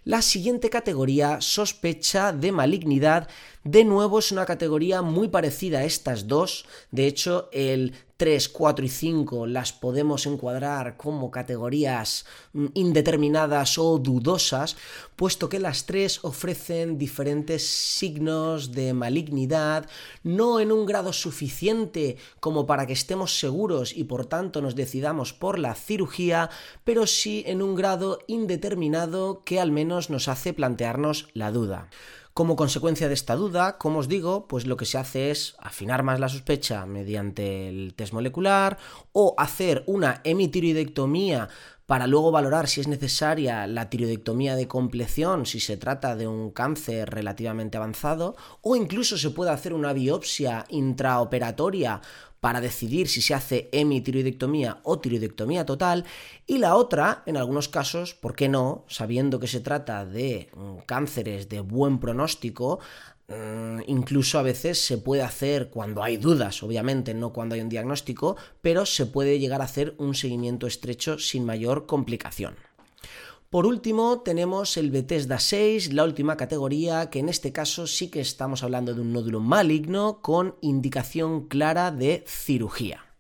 La 0.05 0.21
siguiente 0.21 0.69
categoría, 0.69 1.41
sospecha 1.41 2.33
de 2.33 2.51
malignidad, 2.51 3.29
de 3.65 3.85
nuevo 3.85 4.19
es 4.19 4.33
una 4.33 4.45
categoría 4.45 5.03
muy 5.03 5.29
parecida 5.29 5.79
a 5.79 5.85
estas 5.85 6.27
dos. 6.27 6.67
De 6.91 7.07
hecho, 7.07 7.49
el 7.53 7.95
3, 8.17 8.49
4 8.51 8.85
y 8.85 8.89
5 8.89 9.47
las 9.47 9.73
podemos 9.73 10.27
encuadrar 10.27 10.97
como 10.97 11.31
categorías 11.31 12.25
mm, 12.53 12.67
indeterminadas 12.75 13.79
o 13.79 13.99
dudosas, 13.99 14.77
puesto 15.17 15.49
que 15.49 15.59
las 15.59 15.87
tres 15.87 16.25
ofrecen 16.25 16.99
diferentes 16.99 17.67
signos 17.67 18.73
de 18.73 18.95
malignidad, 18.95 19.89
no 20.23 20.61
en 20.61 20.71
un 20.71 20.87
grado 20.87 21.13
suficiente 21.13 22.17
como 22.39 22.65
para 22.65 22.87
que 22.87 22.93
estemos 22.93 23.41
seguros 23.41 23.97
y 23.97 24.05
por 24.05 24.27
tanto 24.27 24.63
nos 24.63 24.77
decidamos 24.77 25.33
por 25.33 25.59
la 25.59 25.75
cirugía, 25.75 26.49
pero 26.85 27.09
sí 27.09 27.43
en 27.47 27.61
un 27.61 27.75
grado 27.75 28.21
indeterminado 28.29 29.43
que 29.45 29.59
al 29.59 29.73
menos 29.73 30.11
nos 30.11 30.29
hace 30.29 30.53
plantearnos 30.53 31.29
la 31.35 31.51
duda. 31.51 31.89
Como 32.35 32.57
consecuencia 32.57 33.09
de 33.09 33.15
esta 33.15 33.37
duda, 33.37 33.77
como 33.77 33.99
os 33.99 34.09
digo, 34.09 34.49
pues 34.49 34.67
lo 34.67 34.79
que 34.79 34.87
se 34.87 34.97
hace 34.97 35.31
es 35.31 35.55
afinar 35.59 36.03
más 36.03 36.19
la 36.19 36.31
sospecha 36.31 36.87
mediante 36.87 37.69
el 37.69 37.93
test 37.95 38.15
molecular 38.15 38.79
o 39.13 39.35
hacer 39.37 39.85
una 39.87 40.23
hemitiroidectomía 40.25 41.51
para 41.87 42.07
luego 42.07 42.31
valorar 42.31 42.69
si 42.69 42.81
es 42.81 42.89
necesaria 42.89 43.67
la 43.67 43.91
tiroidectomía 43.91 44.57
de 44.57 44.69
compleción 44.69 45.47
si 45.47 45.61
se 45.61 45.77
trata 45.77 46.17
de 46.17 46.27
un 46.29 46.51
cáncer 46.51 47.11
relativamente 47.11 47.77
avanzado, 47.77 48.37
o 48.61 48.77
incluso 48.77 49.19
se 49.19 49.31
puede 49.31 49.51
hacer 49.51 49.73
una 49.73 49.93
biopsia 49.93 50.65
intraoperatoria 50.69 52.01
para 52.41 52.61
decidir 52.61 53.09
si 53.09 53.23
se 53.23 53.35
hace 53.35 53.69
hemitiroidectomía 53.71 54.81
o 54.83 54.99
tiroidectomía 54.99 55.65
total, 55.65 56.05
y 56.45 56.59
la 56.59 56.75
otra, 56.75 57.23
en 57.27 57.37
algunos 57.37 57.69
casos, 57.69 58.15
¿por 58.15 58.35
qué 58.35 58.49
no? 58.49 58.85
Sabiendo 58.89 59.39
que 59.39 59.47
se 59.47 59.61
trata 59.61 60.05
de 60.05 60.51
mm, 60.53 60.79
cánceres 60.85 61.49
de 61.49 61.61
buen 61.61 62.01
pronóstico, 62.01 62.81
mm, 63.33 63.83
incluso 63.87 64.39
a 64.39 64.43
veces 64.43 64.79
se 64.79 64.99
puede 64.99 65.23
hacer 65.23 65.71
cuando 65.71 66.03
hay 66.03 66.17
dudas, 66.17 66.63
obviamente, 66.63 67.15
no 67.15 67.33
cuando 67.33 67.55
hay 67.55 67.61
un 67.61 67.69
diagnóstico, 67.69 68.37
pero 68.61 68.87
se 68.87 69.07
puede 69.07 69.39
llegar 69.39 69.61
a 69.61 69.65
hacer 69.65 69.95
un 69.99 70.15
seguimiento 70.15 70.67
estrecho 70.67 71.19
sin 71.19 71.45
mayor 71.45 71.87
complicación. 71.87 72.55
Por 73.53 73.67
último, 73.67 74.21
tenemos 74.21 74.79
el 74.79 74.91
Bethesda 74.91 75.39
6, 75.39 75.93
la 75.93 76.05
última 76.05 76.39
categoría, 76.39 77.11
que 77.11 77.19
en 77.19 77.29
este 77.29 77.53
caso 77.53 77.87
sí 77.87 78.09
que 78.09 78.21
estamos 78.21 78.63
hablando 78.63 78.95
de 78.95 79.03
un 79.03 79.13
nódulo 79.13 79.41
maligno 79.41 80.21
con 80.23 80.57
indicación 80.63 81.49
clara 81.49 81.91
de 81.91 82.25
cirugía. 82.27 83.12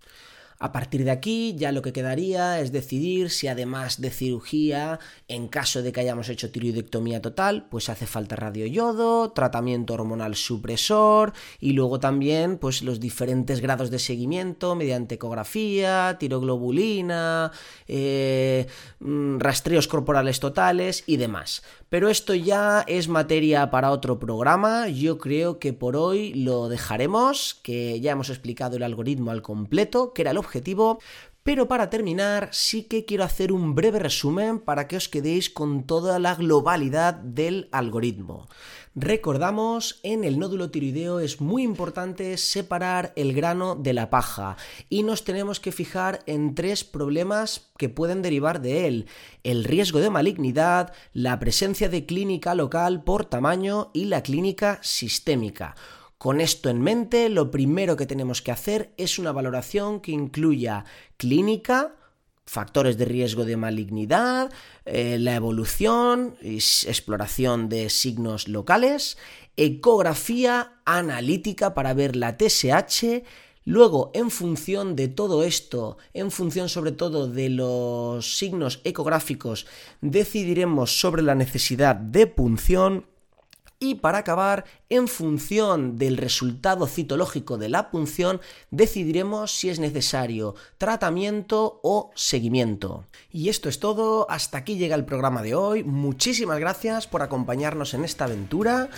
A 0.62 0.70
partir 0.70 1.02
de 1.02 1.10
aquí 1.10 1.56
ya 1.58 1.72
lo 1.72 1.82
que 1.82 1.92
quedaría 1.92 2.60
es 2.60 2.70
decidir 2.70 3.30
si 3.30 3.48
además 3.48 4.00
de 4.00 4.10
cirugía, 4.10 5.00
en 5.26 5.48
caso 5.48 5.82
de 5.82 5.90
que 5.90 5.98
hayamos 5.98 6.28
hecho 6.28 6.52
tiroidectomía 6.52 7.20
total, 7.20 7.66
pues 7.68 7.88
hace 7.88 8.06
falta 8.06 8.36
radioyodo, 8.36 9.32
tratamiento 9.32 9.94
hormonal 9.94 10.36
supresor 10.36 11.32
y 11.58 11.72
luego 11.72 11.98
también 11.98 12.58
pues 12.58 12.82
los 12.82 13.00
diferentes 13.00 13.60
grados 13.60 13.90
de 13.90 13.98
seguimiento 13.98 14.76
mediante 14.76 15.16
ecografía, 15.16 16.16
tiroglobulina, 16.20 17.50
eh, 17.88 18.68
mm, 19.00 19.40
rastreos 19.40 19.88
corporales 19.88 20.38
totales 20.38 21.02
y 21.08 21.16
demás. 21.16 21.64
Pero 21.92 22.08
esto 22.08 22.34
ya 22.34 22.86
es 22.86 23.08
materia 23.08 23.70
para 23.70 23.90
otro 23.90 24.18
programa. 24.18 24.88
Yo 24.88 25.18
creo 25.18 25.58
que 25.58 25.74
por 25.74 25.94
hoy 25.94 26.32
lo 26.32 26.70
dejaremos, 26.70 27.60
que 27.62 28.00
ya 28.00 28.12
hemos 28.12 28.30
explicado 28.30 28.76
el 28.78 28.82
algoritmo 28.82 29.30
al 29.30 29.42
completo, 29.42 30.14
que 30.14 30.22
era 30.22 30.30
el 30.30 30.38
objetivo. 30.38 31.00
Pero 31.42 31.68
para 31.68 31.90
terminar, 31.90 32.48
sí 32.50 32.84
que 32.84 33.04
quiero 33.04 33.24
hacer 33.24 33.52
un 33.52 33.74
breve 33.74 33.98
resumen 33.98 34.58
para 34.58 34.88
que 34.88 34.96
os 34.96 35.10
quedéis 35.10 35.50
con 35.50 35.84
toda 35.84 36.18
la 36.18 36.34
globalidad 36.34 37.12
del 37.12 37.68
algoritmo. 37.72 38.48
Recordamos, 38.94 40.00
en 40.02 40.22
el 40.22 40.38
nódulo 40.38 40.70
tiroideo 40.70 41.18
es 41.20 41.40
muy 41.40 41.62
importante 41.62 42.36
separar 42.36 43.14
el 43.16 43.32
grano 43.32 43.74
de 43.74 43.94
la 43.94 44.10
paja 44.10 44.58
y 44.90 45.02
nos 45.02 45.24
tenemos 45.24 45.60
que 45.60 45.72
fijar 45.72 46.22
en 46.26 46.54
tres 46.54 46.84
problemas 46.84 47.70
que 47.78 47.88
pueden 47.88 48.20
derivar 48.20 48.60
de 48.60 48.86
él. 48.86 49.06
El 49.44 49.64
riesgo 49.64 50.00
de 50.00 50.10
malignidad, 50.10 50.92
la 51.14 51.38
presencia 51.38 51.88
de 51.88 52.04
clínica 52.04 52.54
local 52.54 53.02
por 53.02 53.24
tamaño 53.24 53.90
y 53.94 54.04
la 54.04 54.22
clínica 54.22 54.78
sistémica. 54.82 55.74
Con 56.18 56.42
esto 56.42 56.68
en 56.68 56.82
mente, 56.82 57.30
lo 57.30 57.50
primero 57.50 57.96
que 57.96 58.04
tenemos 58.04 58.42
que 58.42 58.52
hacer 58.52 58.92
es 58.98 59.18
una 59.18 59.32
valoración 59.32 60.00
que 60.00 60.12
incluya 60.12 60.84
clínica, 61.16 61.96
factores 62.52 62.98
de 62.98 63.06
riesgo 63.06 63.46
de 63.46 63.56
malignidad, 63.56 64.52
eh, 64.84 65.16
la 65.18 65.34
evolución, 65.34 66.36
exploración 66.42 67.70
de 67.70 67.88
signos 67.88 68.46
locales, 68.46 69.16
ecografía 69.56 70.74
analítica 70.84 71.72
para 71.72 71.94
ver 71.94 72.14
la 72.14 72.36
TSH, 72.36 73.24
Luego, 73.64 74.10
en 74.12 74.32
función 74.32 74.96
de 74.96 75.06
todo 75.06 75.44
esto, 75.44 75.96
en 76.14 76.32
función 76.32 76.68
sobre 76.68 76.90
todo 76.90 77.28
de 77.28 77.48
los 77.48 78.36
signos 78.36 78.80
ecográficos, 78.82 79.68
decidiremos 80.00 80.98
sobre 80.98 81.22
la 81.22 81.36
necesidad 81.36 81.94
de 81.94 82.26
punción 82.26 83.06
y 83.82 83.96
para 83.96 84.18
acabar, 84.18 84.64
en 84.88 85.08
función 85.08 85.98
del 85.98 86.16
resultado 86.16 86.86
citológico 86.86 87.58
de 87.58 87.68
la 87.68 87.90
punción, 87.90 88.40
decidiremos 88.70 89.50
si 89.50 89.70
es 89.70 89.80
necesario 89.80 90.54
tratamiento 90.78 91.80
o 91.82 92.12
seguimiento. 92.14 93.06
Y 93.32 93.48
esto 93.48 93.68
es 93.68 93.80
todo, 93.80 94.30
hasta 94.30 94.58
aquí 94.58 94.76
llega 94.76 94.94
el 94.94 95.04
programa 95.04 95.42
de 95.42 95.56
hoy. 95.56 95.82
Muchísimas 95.82 96.60
gracias 96.60 97.08
por 97.08 97.22
acompañarnos 97.22 97.92
en 97.94 98.04
esta 98.04 98.26
aventura. 98.26 98.88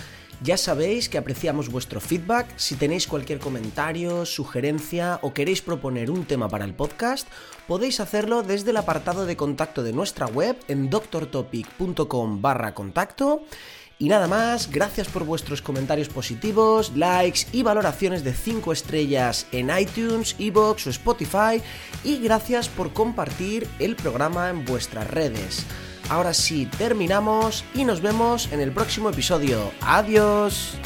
Ya 0.43 0.57
sabéis 0.57 1.09
que 1.09 1.17
apreciamos 1.17 1.71
vuestro 1.71 1.99
feedback. 1.99 2.45
Si 2.57 2.75
tenéis 2.75 3.07
cualquier 3.07 3.39
comentario, 3.39 4.23
sugerencia 4.27 5.17
o 5.23 5.33
queréis 5.33 5.63
proponer 5.63 6.11
un 6.11 6.25
tema 6.25 6.47
para 6.47 6.65
el 6.65 6.75
podcast, 6.75 7.27
podéis 7.67 7.99
hacerlo 7.99 8.43
desde 8.43 8.69
el 8.69 8.77
apartado 8.77 9.25
de 9.25 9.35
contacto 9.35 9.81
de 9.81 9.93
nuestra 9.93 10.27
web 10.27 10.55
en 10.67 10.91
doctortopic.com 10.91 12.41
barra 12.41 12.75
contacto 12.75 13.41
y 13.97 14.09
nada 14.09 14.27
más, 14.27 14.69
gracias 14.71 15.07
por 15.07 15.23
vuestros 15.23 15.61
comentarios 15.61 16.09
positivos, 16.09 16.91
likes 16.95 17.41
y 17.53 17.63
valoraciones 17.63 18.23
de 18.23 18.33
5 18.33 18.73
estrellas 18.73 19.47
en 19.51 19.69
iTunes, 19.77 20.35
Evox 20.37 20.87
o 20.87 20.89
Spotify 20.89 21.61
y 22.03 22.19
gracias 22.19 22.67
por 22.67 22.91
compartir 22.91 23.67
el 23.79 23.95
programa 23.95 24.49
en 24.49 24.65
vuestras 24.65 25.09
redes. 25.09 25.65
Ahora 26.09 26.33
sí, 26.33 26.69
terminamos 26.77 27.63
y 27.73 27.85
nos 27.85 28.01
vemos 28.01 28.51
en 28.51 28.59
el 28.59 28.71
próximo 28.71 29.09
episodio. 29.09 29.71
Adiós. 29.81 30.77